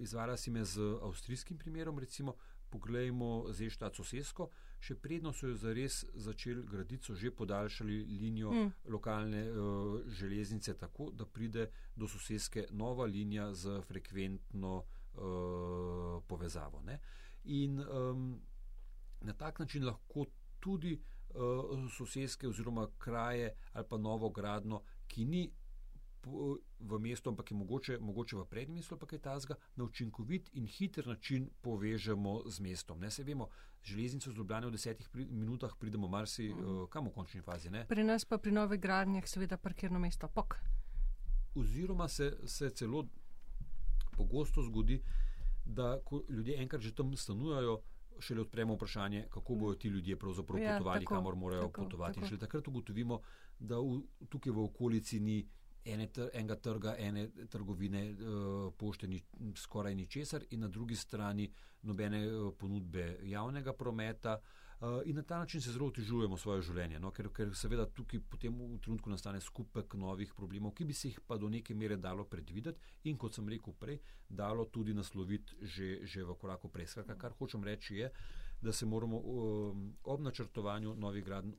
[0.01, 2.38] Izvara si me z avstrijskim primerom, recimo,
[2.71, 4.49] poglejmo Zeštac Sosesko,
[4.81, 8.73] še predno so jo zares začeli graditi, so že podaljšali linijo Mm.
[8.89, 16.83] lokalne uh, železnice tako, da pride do soseske nova linija z frekventno uh, povezavo.
[16.83, 17.01] Ne?
[17.45, 18.41] In um,
[19.21, 20.27] na tak način lahko
[20.61, 20.95] tudi
[21.35, 25.51] uh, soseske oziroma kraje ali pa novo gradno, ki ni
[26.27, 31.07] v mestu, ampak je mogoče, mogoče v predmestu, pa kaj tasga, na učinkovit in hiter
[31.07, 33.01] način povežemo z mestom.
[33.01, 33.49] Ne se vemo,
[33.83, 36.87] železnico z Ljubljana v desetih pri, minutah pridemo marsi, mm.
[36.91, 37.71] kam v končni fazi.
[37.71, 37.87] Ne?
[37.89, 40.57] Pri nas pa pri novih gradnjah seveda parkirno mesto pok.
[41.55, 43.07] Oziroma se, se celo
[44.16, 45.03] pogosto zgodi,
[45.64, 47.81] da ko ljudje enkrat že tam stanujajo,
[48.21, 52.14] šele odpremo vprašanje, kako bodo ti ljudje pravzaprav ja, potovali, tako, kamor morajo tako, potovati.
[52.14, 52.25] Tako.
[52.25, 53.21] In šele takrat ugotovimo,
[53.59, 55.49] da v, tukaj v okolici ni
[55.85, 59.22] ene, enega trga, ene trgovine, uh, pošte ni
[59.57, 61.51] skoraj ničesar in na drugi strani
[61.83, 64.41] nobene uh, ponudbe javnega prometa.
[64.81, 67.11] Uh, in na ta način se zelo otežujemo svoje življenje, no?
[67.12, 71.18] ker, ker seveda tukaj potem v trenutku nastane skupek novih problemov, ki bi se jih
[71.20, 75.91] pa do neke mere dalo predvideti in kot sem rekel prej, dalo tudi nasloviti že,
[76.09, 76.87] že v koraku prej.
[76.95, 78.09] Skratka, kar hočem reči je,
[78.61, 81.53] da se moramo um, ob načrtovanju novih gradenj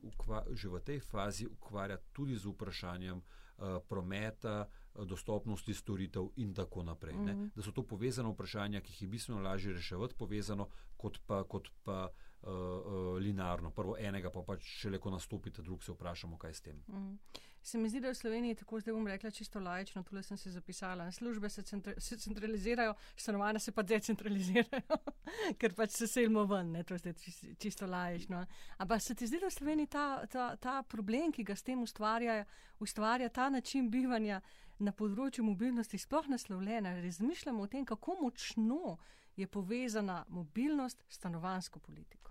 [0.54, 3.41] že v tej fazi ukvarjati tudi z vprašanjem uh,
[3.88, 7.14] prometa, dostopnosti storitev in tako naprej.
[7.14, 7.50] Mm -hmm.
[7.54, 11.44] Da so to povezane vprašanja, ki jih je bistveno lažje reševati, povezano kot pa.
[11.44, 12.08] Kot pa
[12.42, 13.70] uh, uh, linearno.
[13.70, 16.82] Prvo enega, pa pač šele ko nastopite, drug se vprašamo, kaj s tem.
[16.88, 17.18] Mm.
[17.62, 20.50] Se mi zdi, da v Sloveniji tako, zdaj bom rekla čisto lajično, tukaj sem se
[20.50, 21.12] zapisala.
[21.12, 24.98] Službe se, centra se centralizirajo, stanovanja se pa decentralizirajo,
[25.58, 26.82] ker pač se selimo ven, ne?
[26.82, 27.14] to je
[27.58, 28.46] čisto lajično.
[28.76, 31.82] Ampak se ti zdi, da v Sloveniji ta, ta, ta problem, ki ga s tem
[31.82, 32.44] ustvarja,
[32.78, 34.40] ustvarja ta način bivanja
[34.78, 38.96] na področju mobilnosti, sploh naslovljen, razmišljamo o tem, kako močno
[39.36, 42.21] je povezana mobilnost s stanovansko politiko.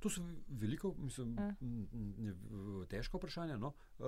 [0.00, 1.54] To so veliko, mislim, ja.
[2.88, 3.74] težko vprašanje, no?
[3.98, 4.06] uh,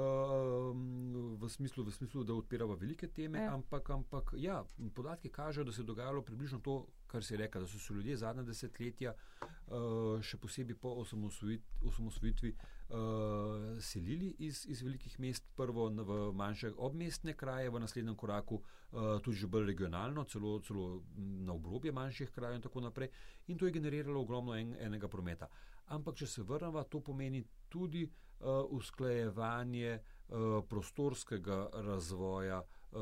[1.37, 3.53] v, smislu, v smislu, da odpiramo velike teme, ja.
[3.55, 4.63] ampak, ampak ja,
[4.95, 7.95] podatki kažejo, da se je dogajalo približno to, kar se je rekel, da so se
[7.95, 12.55] ljudje zadnja desetletja, uh, še posebej po osamosvojitvi,
[12.89, 19.21] uh, selili iz, iz velikih mest, prvo v manjše obmestne kraje, v naslednjem koraku uh,
[19.21, 23.13] tudi že bolj regionalno, celo, celo na obrobje manjših krajev in tako naprej.
[23.53, 25.53] In to je generiralo ogromno en, enega prometa.
[25.93, 33.01] Ampak, če se vrnemo, to pomeni tudi uh, usklajevanje uh, prostorskega razvoja um,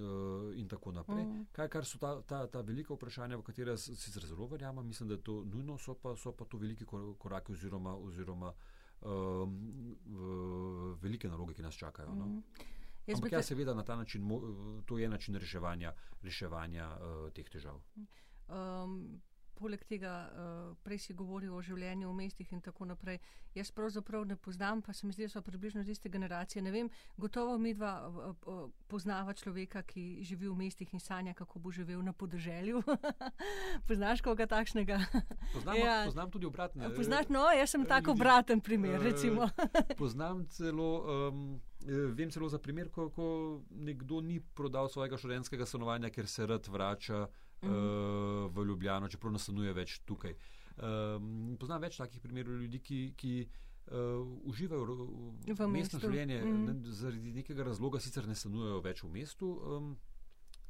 [0.00, 1.24] uh, in tako naprej.
[1.24, 1.46] Mm.
[1.52, 5.18] Kaj, kar so ta, ta, ta velika vprašanja, v katera si zelo verjamem, mislim, da
[5.18, 6.86] je to nujno, so pa, so pa to veliki
[7.18, 8.52] koraki oziroma, oziroma
[9.02, 9.58] um,
[11.02, 12.14] velike naloge, ki nas čakajo.
[12.14, 12.26] No?
[12.26, 12.70] Mm.
[13.14, 14.28] Ampak ja, seveda na ta način,
[14.86, 15.92] to je način reševanja,
[16.22, 17.80] reševanja uh, teh težav.
[18.48, 19.22] Um,
[19.54, 23.20] poleg tega, uh, prej si govoril o življenju v mestih in tako naprej.
[23.54, 26.62] Jaz pravzaprav ne poznam, pa se mi zdi, da so približno iste generacije.
[26.62, 26.90] Ne vem,
[27.20, 32.02] gotovo mi dva uh, poznava človeka, ki živi v mestih in sanja, kako bo živel
[32.02, 32.82] na podeželju.
[33.88, 34.98] Poznaš koga takšnega?
[35.52, 36.02] Poznam, ja.
[36.06, 36.94] poznam tudi obratne.
[36.96, 39.50] Poznaš, no, jaz sem tako obraten primer, recimo.
[40.02, 40.90] poznam celo.
[41.28, 43.24] Um, Vem celo za primer, ko, ko
[43.74, 49.32] nekdo ni prodal svojega študentskega stanovanja, ker se rad vrača uh, uh, v Ljubljano, čeprav
[49.32, 50.36] ne stanuje več tukaj.
[50.76, 56.64] Um, poznam več takih primerov ljudi, ki, ki uh, uživajo v, v mestno življenje, mm.
[56.68, 59.52] ne, zaradi nekega razloga sicer ne stanujejo več v mestu.
[59.76, 59.92] Um,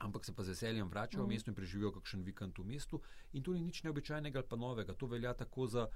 [0.03, 1.29] Ampak se pa z veseljem vračajo mm.
[1.29, 2.99] v mesto in preživijo kakšen vikend v mestu.
[3.39, 4.97] In to ni nič neobičajnega ali pa novega.
[4.99, 5.87] To velja tako za,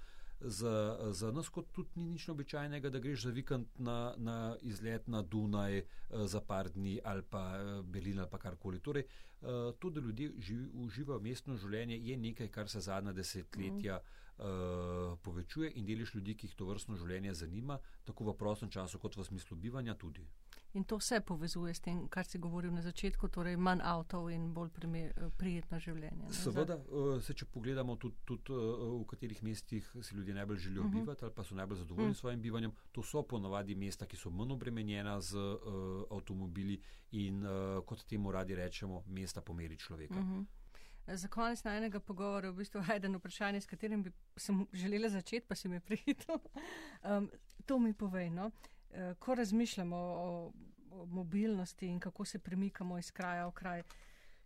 [0.41, 5.09] za, za nas, kot tudi ni nič običajnega, da greš za vikend na, na izlet
[5.09, 8.81] na Dunaj eh, za par dni ali pa eh, Berlin ali pa karkoli.
[8.81, 9.47] Torej, eh,
[9.79, 14.01] to, da ljudje živi, uživajo mestno življenje, je nekaj, kar se zadnja desetletja
[14.39, 18.99] uh, povečuje in deliš ljudi, ki jih to vrstno življenje zanima, tako v prostem času,
[18.99, 20.27] kot v smislu bivanja tudi.
[20.77, 24.51] In to vse povezuje s tem, kar si govoril na začetku, torej manj avtov in
[24.53, 24.75] bolj
[25.41, 26.27] prijetno življenje.
[26.27, 26.33] Ne?
[26.37, 30.83] Seveda, eh, se, če pogledamo tudi, tudi eh, v katerih mestih si ljudje najbolj želijo
[30.83, 30.97] uh mhm.
[30.97, 31.01] -huh.
[31.01, 32.21] bivati ali pa so najbolj zadovoljni s uh -huh.
[32.21, 37.85] svojim bivanjem, to so ponovadi mesta, ki so manj obremenjena z uh, avtomobili in uh,
[37.85, 40.15] kot temu radi rečemo, mesta po meri človeka.
[40.15, 40.41] Uh mhm.
[40.41, 40.47] -huh.
[41.15, 45.55] Za konec najnega pogovora, v bistvu, eden vprašanje, s katerim bi sem želela začeti, pa
[45.55, 46.39] si mi prihitel.
[47.05, 47.31] Um,
[47.67, 48.51] to mi povej, no?
[48.91, 50.53] Eh, ko razmišljamo o,
[50.91, 53.83] o mobilnosti in kako se premikamo iz kraja v kraj,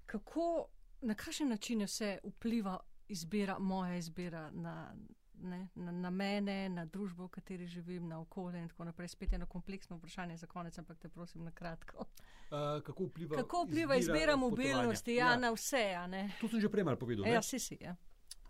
[0.06, 0.66] kako,
[1.00, 4.94] na kakšen način vse vpliva izbira, moja izbira na,
[5.34, 9.08] ne, na, na mene, na družbo, v kateri živim, na okolje in tako naprej.
[9.08, 11.98] Spet eno kompleksno vprašanje za konec, ampak te prosim na kratko.
[11.98, 15.36] Uh, kako vpliva, kako vpliva izbira, izbira mobilnosti ja, ja.
[15.36, 15.84] na vse?
[16.40, 17.26] To sem že prej malo povedal.
[17.26, 17.78] Ja, si si.
[17.80, 17.96] Ja.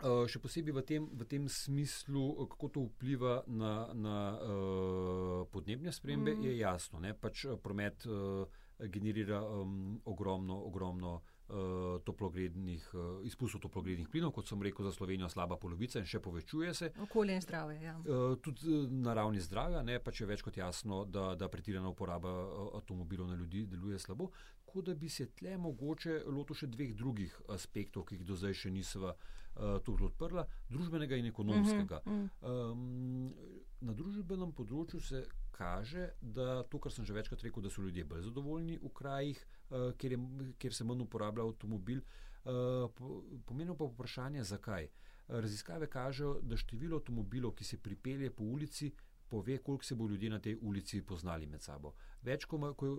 [0.01, 5.45] Uh, še posebej v tem, v tem smislu, eh, kako to vpliva na, na uh,
[5.53, 6.45] podnebne spremembe, mm.
[6.49, 6.97] je jasno.
[6.97, 7.13] Ne?
[7.13, 8.49] Pač promet uh,
[8.89, 11.21] generira um, ogromno, ogromno
[12.07, 16.71] toplogrednih, uh, izpustov toplogrednih plinov, kot sem rekel, za Slovenijo slaba polovica in še povečuje
[16.71, 16.87] se.
[17.03, 17.75] Okolje in zdravje.
[17.83, 17.97] Ja.
[17.99, 18.71] Uh, tudi
[19.03, 22.31] na ravni zdravja, ne, pa če je več kot jasno, da, da pretirana uporaba
[22.79, 24.29] avtomobilov na ljudi deluje slabo.
[24.63, 28.55] Tako da bi se tle mogoče lotil še dveh drugih aspektov, ki jih do zdaj
[28.63, 29.40] še nisva uh,
[29.85, 32.01] tukaj odprla, družbenega in ekonomskega.
[32.05, 32.71] Uh -huh, uh -huh.
[32.71, 33.33] Um,
[33.81, 38.05] na družbenem področju se kaže, da to, kar sem že večkrat rekel, da so ljudje
[38.05, 40.19] bolj zadovoljni v krajih, uh, kjer, je,
[40.57, 42.01] kjer se manj uporablja avtomobil.
[42.45, 42.89] Uh,
[43.45, 44.89] Pomenilo pa vprašanje, zakaj.
[45.27, 48.91] Raziskave kažejo, da število avtomobilov, ki se pripelje po ulici,
[49.31, 51.93] pove, koliko se bo ljudje na tej ulici poznali med sabo.
[52.21, 52.89] Več, ko, ko,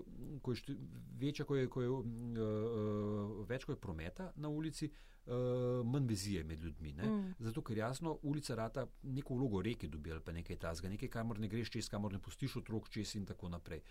[0.43, 0.77] ko je,
[1.21, 4.89] večja, ko je, ko je, uh, več, ko je prometa na ulici,
[5.27, 6.93] uh, manj vizije med ljudmi.
[6.93, 7.35] Mm.
[7.39, 11.41] Zato, ker jasno, ulica rata neko vlogo reke dobi ali pa nekaj tasga, nekaj, kamor
[11.41, 13.83] ne greš čez, kamor ne pustiš otrok čez in tako naprej.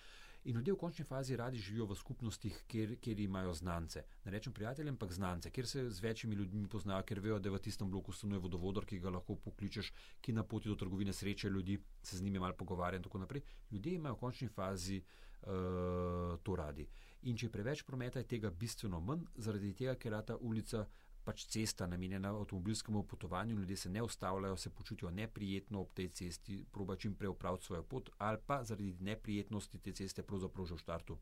[0.44, 4.02] In ljudje v končni fazi radi živijo v skupnostih, kjer, kjer imajo znance.
[4.26, 7.60] Ne rečem prijateljem, ampak znance, kjer se z večjimi ljudmi poznajo, ker vejo, da v
[7.62, 11.78] tistem bloku stanuje vodovodor, ki ga lahko pokličeš, ki na poti do trgovine sreče ljudi,
[12.04, 13.42] se z njimi malo pogovarja in tako naprej.
[13.72, 16.88] Ljudje imajo v končni fazi uh, to radi.
[17.22, 20.88] In če je preveč prometa, je tega bistveno manj, zaradi tega, ker je ta ulica
[21.24, 26.66] pač cesta namenjena avtomobilskemu potovanju, ljudje se ne ustavljajo, se počutijo neprijetno ob tej cesti,
[26.72, 30.78] proba čim prej upraviti svojo pot, ali pa zaradi neprijetnosti te ceste pravzaprav že v
[30.78, 31.18] štartu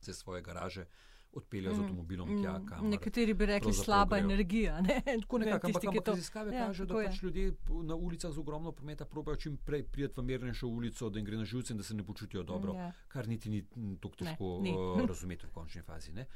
[0.00, 0.86] se svoje garaže
[1.32, 2.90] odpeljejo mm, z avtomobilom mm, tja, kamor.
[2.90, 4.24] Nekateri bi rekli slaba grejo.
[4.24, 4.80] energija.
[4.80, 5.00] Ne?
[5.22, 6.12] Tako nekako, ampak, ampak to...
[6.12, 10.20] raziskave ja, kažejo, da pač ljudje na ulicah z ogromno prometa probajo čim prej priti
[10.20, 12.92] v mirnejšo ulico, da jim gre na živce in da se ne počutijo dobro, ja.
[13.08, 13.62] kar niti ni
[14.00, 14.76] tako težko ne, ni.
[14.76, 16.12] uh, razumeti v končni fazi.
[16.12, 16.26] Ne?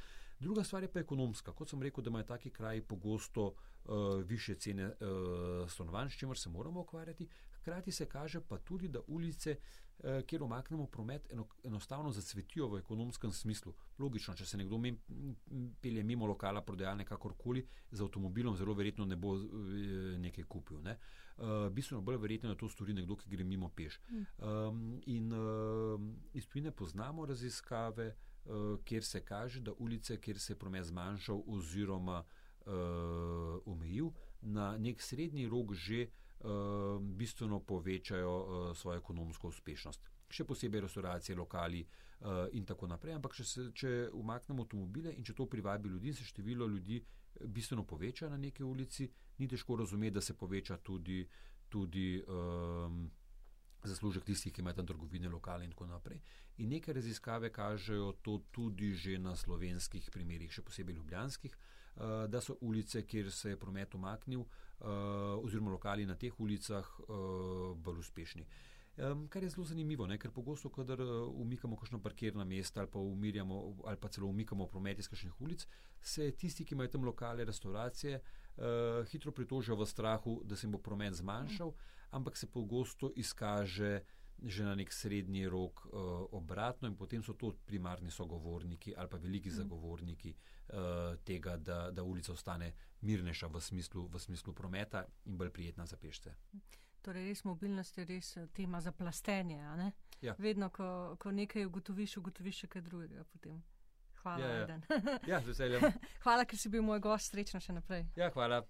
[0.41, 1.53] Druga stvar je pa ekonomska.
[1.53, 3.47] Kot sem rekel, da imajo taki kraji pogosto
[3.85, 7.29] uh, više cene uh, stanovanj, s čimer se moramo ukvarjati.
[7.61, 9.57] Hkrati se kaže pa tudi, da ulice,
[9.99, 13.75] uh, kjer omaknemo promet, eno, enostavno zacvetijo v ekonomskem smislu.
[13.99, 14.99] Logično, če se nekdo mem,
[15.81, 19.43] pelje mimo lokala, prodajalne kakorkoli, z avtomobilom zelo verjetno ne bo uh,
[20.21, 20.83] nekaj kupil.
[20.83, 20.99] Ne?
[21.39, 24.01] Uh, bistveno bolj verjetno, da to stori nekdo, ki gre mimo peš.
[24.39, 26.01] Um, in uh,
[26.33, 28.13] iz tujine poznamo raziskave,
[28.85, 32.25] kjer se kaže, da ulice, kjer se je promet zmanjšal oziroma
[32.67, 32.73] uh,
[33.67, 40.11] omejil, na nek srednji rok že uh, bistveno povečajo uh, svojo ekonomsko uspešnost.
[40.31, 43.15] Še posebej restauracije, lokali uh, in tako naprej.
[43.15, 47.03] Ampak, če, se, če umaknemo avtomobile in če to privabi ljudi, se število ljudi
[47.45, 51.27] bistveno poveča na neki ulici, ni težko razumeti, da se poveča tudi.
[51.69, 53.11] tudi um,
[53.89, 56.21] zaslužek tistih, ki imajo tam trgovine, lokale in tako naprej.
[56.59, 62.41] In neke raziskave kažejo to tudi že na slovenskih primerih, še posebej ljubljanskih, uh, da
[62.41, 68.01] so ulice, kjer se je promet umaknil, uh, oziroma lokali na teh ulicah, uh, bolj
[68.05, 68.47] uspešni.
[68.97, 70.17] Um, kar je zelo zanimivo, ne?
[70.19, 74.99] ker pogosto, kadar umikamo kakšno parkirno mesto ali pa umirjamo ali pa celo umikamo promet
[74.99, 75.67] iz kakšnih ulic,
[76.01, 78.46] se tisti, ki imajo tam lokale, restauracije, uh,
[79.11, 81.73] hitro pritožijo v strahu, da se jim bo promet zmanjšal.
[82.11, 84.01] Ampak se pogosto izkaže
[84.43, 85.93] že na nek srednji rok uh,
[86.31, 89.53] obratno, in potem so to primarni sogovorniki ali pa veliki mm.
[89.53, 95.51] zagovorniki uh, tega, da, da ulica ostane mirnejša v smislu, v smislu prometa in bolj
[95.51, 96.35] prijetna za pešce.
[97.03, 99.63] Torej, res mobilnost je res tema za plastenje.
[100.21, 100.35] Ja.
[100.39, 103.25] Vedno, ko, ko nekaj ugotoviš, ugotoviš še kaj drugega.
[103.33, 103.63] Potem.
[104.27, 105.19] Hvala, ja, ja.
[105.27, 105.87] ja, z veseljem.
[106.25, 108.09] hvala, ker si bil moj gost, srečno še naprej.
[108.19, 108.65] Ja, hvala.